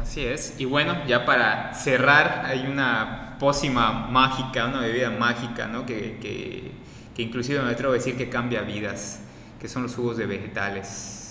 Así 0.00 0.24
es. 0.24 0.54
Y 0.58 0.64
bueno, 0.64 1.06
ya 1.06 1.24
para 1.26 1.74
cerrar, 1.74 2.44
hay 2.46 2.66
una 2.66 3.36
pócima 3.38 4.08
mágica, 4.08 4.66
una 4.66 4.80
bebida 4.80 5.10
mágica, 5.10 5.66
¿no? 5.66 5.84
Que, 5.84 6.18
que, 6.20 6.72
que 7.14 7.22
inclusive 7.22 7.60
me 7.62 7.70
atrevo 7.70 7.92
a 7.92 7.96
decir 7.96 8.16
que 8.16 8.28
cambia 8.30 8.62
vidas, 8.62 9.20
que 9.60 9.68
son 9.68 9.82
los 9.82 9.94
jugos 9.94 10.16
de 10.16 10.26
vegetales. 10.26 11.23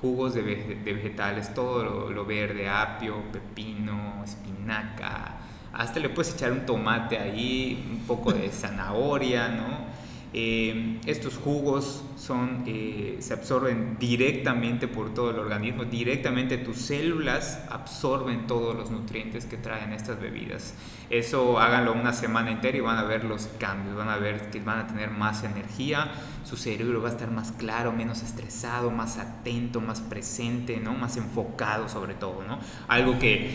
Jugos 0.00 0.34
de, 0.34 0.42
de 0.42 0.92
vegetales, 0.92 1.52
todo 1.54 1.82
lo, 1.82 2.10
lo, 2.10 2.24
verde, 2.24 2.68
apio, 2.68 3.16
pepino, 3.32 4.22
espinaca. 4.24 5.36
Hasta 5.72 6.00
le 6.00 6.08
puedes 6.08 6.34
echar 6.34 6.52
un 6.52 6.64
tomate 6.64 7.18
ahí, 7.18 7.86
un 7.90 8.06
poco 8.06 8.32
de 8.32 8.48
zanahoria, 8.50 9.48
¿no? 9.48 9.87
Eh, 10.34 11.00
estos 11.06 11.38
jugos 11.38 12.04
son, 12.16 12.64
eh, 12.66 13.16
se 13.20 13.32
absorben 13.32 13.96
directamente 13.98 14.86
por 14.86 15.14
todo 15.14 15.30
el 15.30 15.38
organismo, 15.38 15.84
directamente 15.84 16.58
tus 16.58 16.76
células 16.76 17.64
absorben 17.70 18.46
todos 18.46 18.76
los 18.76 18.90
nutrientes 18.90 19.46
que 19.46 19.56
traen 19.56 19.92
estas 19.92 20.20
bebidas. 20.20 20.74
Eso 21.08 21.58
háganlo 21.58 21.94
una 21.94 22.12
semana 22.12 22.50
entera 22.50 22.76
y 22.76 22.80
van 22.80 22.98
a 22.98 23.04
ver 23.04 23.24
los 23.24 23.46
cambios, 23.58 23.96
van 23.96 24.10
a 24.10 24.18
ver 24.18 24.50
que 24.50 24.60
van 24.60 24.80
a 24.80 24.86
tener 24.86 25.10
más 25.10 25.44
energía, 25.44 26.10
su 26.44 26.56
cerebro 26.56 27.00
va 27.00 27.08
a 27.08 27.12
estar 27.12 27.30
más 27.30 27.52
claro, 27.52 27.92
menos 27.92 28.22
estresado, 28.22 28.90
más 28.90 29.16
atento, 29.16 29.80
más 29.80 30.02
presente, 30.02 30.78
¿no? 30.78 30.92
más 30.92 31.16
enfocado 31.16 31.88
sobre 31.88 32.14
todo. 32.14 32.44
¿no? 32.46 32.58
Algo 32.88 33.18
que 33.18 33.50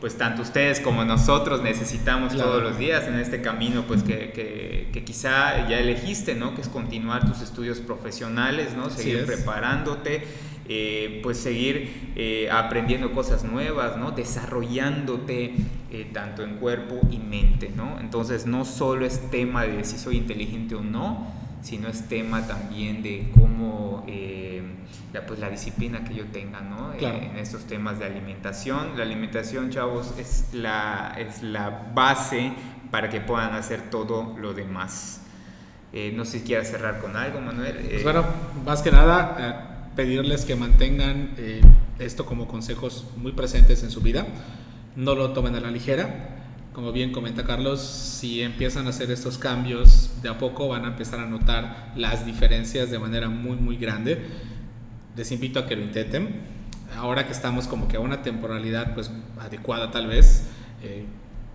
pues 0.00 0.18
tanto 0.18 0.42
ustedes 0.42 0.80
como 0.80 1.04
nosotros 1.04 1.62
necesitamos 1.62 2.36
todos 2.36 2.62
los 2.62 2.78
días 2.78 3.04
en 3.08 3.14
este 3.18 3.40
camino 3.40 3.84
pues 3.88 4.02
que, 4.02 4.30
que, 4.92 5.04
quizá 5.04 5.68
ya 5.68 5.78
elegiste, 5.78 6.34
¿no? 6.34 6.54
Que 6.54 6.62
es 6.62 6.68
continuar 6.68 7.26
tus 7.26 7.40
estudios 7.40 7.78
profesionales, 7.78 8.74
¿no? 8.76 8.90
Seguir 8.90 9.24
preparándote, 9.24 10.24
eh, 10.68 11.20
pues 11.22 11.38
seguir 11.38 12.12
eh, 12.16 12.48
aprendiendo 12.50 13.12
cosas 13.12 13.44
nuevas, 13.44 13.96
¿no? 13.96 14.10
Desarrollándote 14.10 15.54
eh, 15.90 16.10
tanto 16.12 16.42
en 16.42 16.56
cuerpo 16.56 17.00
y 17.10 17.18
mente, 17.18 17.70
¿no? 17.74 17.98
Entonces 18.00 18.46
no 18.46 18.64
solo 18.64 19.06
es 19.06 19.30
tema 19.30 19.64
de 19.64 19.84
si 19.84 19.96
soy 19.96 20.16
inteligente 20.16 20.74
o 20.74 20.82
no, 20.82 21.32
sino 21.62 21.88
es 21.88 22.08
tema 22.08 22.46
también 22.46 23.02
de 23.02 23.30
cómo 23.32 24.04
la, 25.12 25.26
pues, 25.26 25.38
la 25.38 25.50
disciplina 25.50 26.04
que 26.04 26.14
yo 26.14 26.24
tenga 26.26 26.60
¿no? 26.60 26.92
Eh, 26.94 27.30
en 27.30 27.36
estos 27.38 27.64
temas 27.64 27.98
de 27.98 28.06
alimentación. 28.06 28.96
La 28.96 29.02
alimentación, 29.02 29.70
chavos, 29.70 30.14
es 30.18 30.48
la, 30.52 31.14
es 31.18 31.42
la 31.42 31.90
base 31.94 32.52
para 32.90 33.10
que 33.10 33.20
puedan 33.20 33.54
hacer 33.54 33.90
todo 33.90 34.36
lo 34.38 34.54
demás. 34.54 35.22
Eh, 35.92 36.12
no 36.14 36.24
sé 36.24 36.40
si 36.40 36.44
quieras 36.44 36.68
cerrar 36.68 37.00
con 37.00 37.16
algo, 37.16 37.40
Manuel. 37.40 37.78
Pues 37.88 38.02
bueno, 38.02 38.24
más 38.64 38.82
que 38.82 38.90
nada, 38.90 39.90
pedirles 39.94 40.44
que 40.44 40.56
mantengan 40.56 41.30
esto 41.98 42.26
como 42.26 42.46
consejos 42.48 43.06
muy 43.16 43.32
presentes 43.32 43.82
en 43.82 43.90
su 43.90 44.00
vida. 44.00 44.26
No 44.96 45.14
lo 45.14 45.32
tomen 45.32 45.54
a 45.54 45.60
la 45.60 45.70
ligera 45.70 46.36
como 46.76 46.92
bien 46.92 47.10
comenta 47.10 47.42
Carlos, 47.44 47.80
si 47.80 48.42
empiezan 48.42 48.86
a 48.86 48.90
hacer 48.90 49.10
estos 49.10 49.38
cambios 49.38 50.10
de 50.20 50.28
a 50.28 50.36
poco 50.36 50.68
van 50.68 50.84
a 50.84 50.88
empezar 50.88 51.20
a 51.20 51.24
notar 51.24 51.94
las 51.96 52.26
diferencias 52.26 52.90
de 52.90 52.98
manera 52.98 53.30
muy 53.30 53.56
muy 53.56 53.78
grande. 53.78 54.20
Les 55.16 55.32
invito 55.32 55.58
a 55.58 55.66
que 55.66 55.74
lo 55.76 55.82
intenten. 55.82 56.42
Ahora 56.96 57.26
que 57.26 57.32
estamos 57.32 57.66
como 57.66 57.88
que 57.88 57.96
a 57.96 58.00
una 58.00 58.22
temporalidad 58.22 58.94
pues 58.94 59.10
adecuada 59.40 59.90
tal 59.90 60.06
vez, 60.06 60.44
eh, 60.82 61.06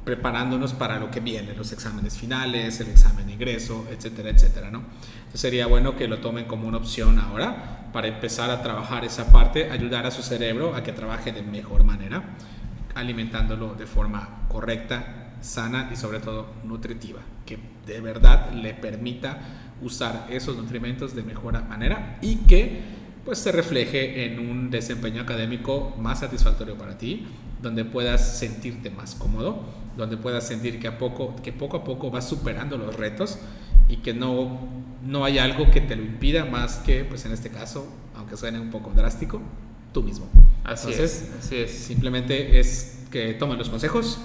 preparándonos 0.04 0.74
para 0.74 1.00
lo 1.00 1.12
que 1.12 1.20
viene, 1.20 1.54
los 1.54 1.72
exámenes 1.72 2.18
finales, 2.18 2.80
el 2.80 2.90
examen 2.90 3.28
de 3.28 3.34
ingreso, 3.34 3.86
etcétera, 3.92 4.32
etcétera, 4.32 4.72
¿no? 4.72 4.80
Entonces 4.80 5.42
sería 5.42 5.68
bueno 5.68 5.96
que 5.96 6.08
lo 6.08 6.18
tomen 6.18 6.46
como 6.46 6.68
una 6.68 6.78
opción 6.78 7.20
ahora 7.20 7.90
para 7.94 8.08
empezar 8.08 8.50
a 8.50 8.64
trabajar 8.64 9.06
esa 9.06 9.32
parte, 9.32 9.70
ayudar 9.70 10.08
a 10.08 10.12
su 10.12 10.24
cerebro 10.24 10.76
a 10.76 10.82
que 10.82 10.92
trabaje 10.92 11.32
de 11.32 11.44
mejor 11.44 11.84
manera 11.84 12.24
alimentándolo 12.96 13.76
de 13.76 13.86
forma 13.86 14.46
correcta, 14.50 15.36
sana 15.42 15.90
y 15.94 15.96
sobre 15.96 16.20
todo 16.20 16.48
nutritiva, 16.64 17.22
que 17.46 17.60
de 17.86 18.02
verdad 18.02 18.52
le 18.52 18.74
permita 18.74 19.40
usar 19.82 20.28
esos 20.30 20.58
nutrimentos 20.58 21.16
de 21.16 21.24
mejor 21.24 21.64
manera 21.68 22.18
y 22.22 22.38
que 22.38 23.01
pues 23.26 23.38
se 23.40 23.52
refleje 23.52 24.26
en 24.26 24.40
un 24.40 24.70
desempeño 24.70 25.22
académico 25.22 25.96
más 26.00 26.20
satisfactorio 26.20 26.78
para 26.78 26.98
ti, 26.98 27.28
donde 27.62 27.86
puedas 27.86 28.38
sentirte 28.38 28.90
más 28.90 29.16
cómodo, 29.16 29.64
donde 29.98 30.18
puedas 30.18 30.48
sentir 30.48 30.80
que 30.80 30.88
a 30.88 30.98
poco, 30.98 31.36
que 31.44 31.54
poco 31.54 31.78
a 31.78 31.84
poco 31.84 32.10
vas 32.10 32.28
superando 32.28 32.78
los 32.78 32.96
retos 32.96 33.38
y 33.88 33.98
que 33.98 34.14
no, 34.14 34.60
no 35.06 35.26
hay 35.26 35.38
algo 35.38 35.70
que 35.70 35.82
te 35.82 35.96
lo 35.96 36.04
impida 36.04 36.46
más 36.46 36.78
que, 36.78 37.04
pues 37.04 37.26
en 37.26 37.34
este 37.34 37.50
caso, 37.50 37.88
aunque 38.16 38.38
suene 38.38 38.60
un 38.60 38.72
poco 38.72 38.92
drástico, 38.96 39.42
tú 39.94 40.02
mismo. 40.02 40.28
Así 40.64 40.92
es, 40.92 41.30
así 41.40 41.58
es. 41.58 41.72
Simplemente 41.72 42.60
es 42.60 43.00
que 43.12 43.34
tomen 43.34 43.58
los 43.58 43.70
consejos 43.70 44.20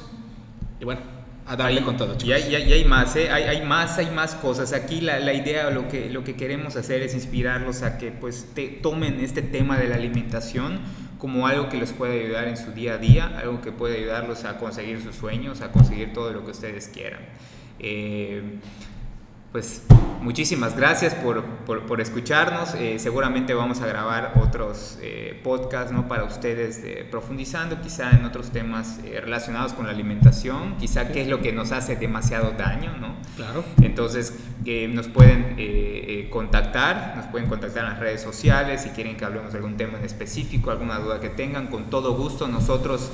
y 0.81 0.85
bueno, 0.85 1.16
a 1.47 1.57
darle 1.57 1.83
con 1.83 1.97
todo, 1.97 2.17
chicos. 2.17 2.49
Y 2.49 2.55
hay, 2.55 2.73
hay, 2.73 2.85
más, 2.85 3.15
¿eh? 3.15 3.31
hay, 3.31 3.45
hay, 3.45 3.65
más, 3.65 3.99
hay 3.99 4.11
más 4.11 4.35
cosas. 4.35 4.73
Aquí 4.73 5.01
la, 5.01 5.21
la, 5.21 5.33
idea, 5.33 5.71
lo 5.71 5.89
que, 5.89 6.11
lo 6.11 6.25
que 6.25 6.35
queremos 6.35 6.77
hacer 6.77 7.03
es 7.03 7.15
inspirarlos 7.15 7.83
a 7.83 7.99
que 7.99 8.11
pues 8.11 8.49
te, 8.55 8.67
tomen 8.67 9.21
este 9.21 9.43
tema 9.43 9.79
de 9.79 9.89
la 9.89 9.95
alimentación 9.95 10.81
como 11.19 11.47
algo 11.47 11.69
que 11.69 11.79
les 11.79 11.93
puede 11.93 12.25
ayudar 12.25 12.49
en 12.49 12.57
su 12.57 12.73
día 12.73 12.95
a 12.95 12.99
día, 12.99 13.39
algo 13.39 13.61
que 13.63 13.73
puede 13.73 13.99
ayudarlos 13.99 14.45
a 14.45 14.59
conseguir 14.59 15.01
sus 15.01 15.15
sueños, 15.15 15.61
a 15.61 15.71
conseguir 15.71 16.13
todo 16.13 16.33
lo 16.33 16.45
que 16.45 16.51
ustedes 16.51 16.89
quieran. 16.89 17.21
Eh, 17.79 18.43
pues 19.57 19.81
muchísimas 20.21 20.77
gracias 20.77 21.15
por, 21.15 21.43
por, 21.65 21.99
escucharnos. 22.03 22.75
Eh, 22.75 22.99
seguramente 22.99 23.55
vamos 23.55 23.81
a 23.81 23.87
grabar 23.87 24.35
otros 24.39 24.99
eh, 25.01 25.41
podcasts 25.43 25.93
¿no? 25.93 26.09
para 26.09 26.25
ustedes, 26.25 26.83
profundizando 27.11 27.81
quizá 27.81 28.11
en 28.11 28.27
otros 28.27 28.51
temas 28.51 28.99
eh, 29.07 29.19
relacionados 29.19 29.73
con 29.73 29.87
la 29.87 29.93
alimentación, 29.93 30.77
quizá 30.77 31.09
qué 31.09 31.23
es 31.23 31.29
lo 31.29 31.41
que 31.41 31.53
nos 31.53 31.73
hace 31.73 31.97
demasiado 31.97 32.51
daño. 32.51 32.99
¿no? 33.01 33.15
Claro. 33.37 33.65
Entonces 33.81 34.35
nos 34.91 35.09
pueden 35.09 36.29
contactar, 36.29 37.15
nos 37.17 37.25
pueden 37.29 37.49
contactar 37.49 37.85
en 37.85 37.91
las 37.93 37.99
redes 37.99 38.21
sociales 38.21 38.83
si 38.83 38.91
quieren 38.91 39.17
que 39.17 39.25
hablemos 39.25 39.53
de 39.53 39.59
algún 39.59 39.79
tema 39.79 39.97
en 39.97 40.05
específico, 40.05 40.71
alguna 40.71 40.99
duda 40.99 41.19
que 41.19 41.31
tengan, 41.31 41.69
con 41.69 41.89
todo 41.89 42.15
gusto 42.15 42.47
nosotros 42.47 43.11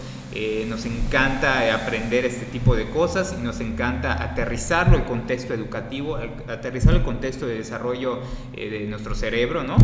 nos 0.66 0.86
encanta 0.86 1.74
aprender 1.74 2.24
este 2.24 2.46
tipo 2.46 2.74
de 2.74 2.88
cosas 2.88 3.36
y 3.38 3.42
nos 3.42 3.60
encanta 3.60 4.22
aterrizarlo 4.22 4.96
el 4.96 5.04
contexto 5.04 5.52
educativo, 5.52 6.18
aterrizar 6.48 6.94
el 6.94 7.02
contexto 7.02 7.46
de 7.46 7.58
desarrollo 7.58 8.20
eh, 8.54 8.70
de 8.70 8.86
nuestro 8.86 9.14
cerebro, 9.14 9.62
¿no? 9.62 9.76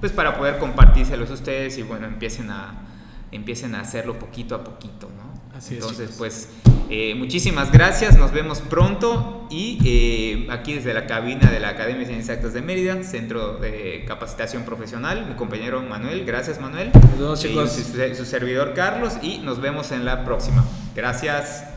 Pues 0.00 0.12
para 0.12 0.36
poder 0.36 0.58
compartírselos 0.58 1.30
a 1.30 1.34
ustedes 1.34 1.78
y 1.78 1.82
bueno, 1.82 2.06
empiecen 2.06 2.50
a, 2.50 2.86
empiecen 3.32 3.74
a 3.74 3.80
hacerlo 3.80 4.18
poquito 4.18 4.54
a 4.54 4.62
poquito, 4.62 5.08
¿no? 5.08 5.56
Así 5.56 5.74
Entonces, 5.74 6.14
pues 6.18 6.50
eh, 6.96 7.14
muchísimas 7.16 7.72
gracias, 7.72 8.16
nos 8.16 8.30
vemos 8.30 8.60
pronto 8.60 9.48
y 9.50 9.80
eh, 9.84 10.46
aquí 10.48 10.74
desde 10.74 10.94
la 10.94 11.06
cabina 11.06 11.50
de 11.50 11.58
la 11.58 11.70
Academia 11.70 12.02
de 12.02 12.06
Ciencias 12.06 12.28
Exactas 12.28 12.54
de 12.54 12.62
Mérida, 12.62 13.02
Centro 13.02 13.58
de 13.58 14.04
Capacitación 14.06 14.62
Profesional, 14.62 15.26
mi 15.26 15.34
compañero 15.34 15.82
Manuel, 15.82 16.24
gracias 16.24 16.60
Manuel, 16.60 16.92
chicos. 17.34 17.72
su 17.72 18.24
servidor 18.24 18.74
Carlos 18.74 19.14
y 19.22 19.38
nos 19.38 19.60
vemos 19.60 19.90
en 19.90 20.04
la 20.04 20.24
próxima. 20.24 20.64
Gracias. 20.94 21.73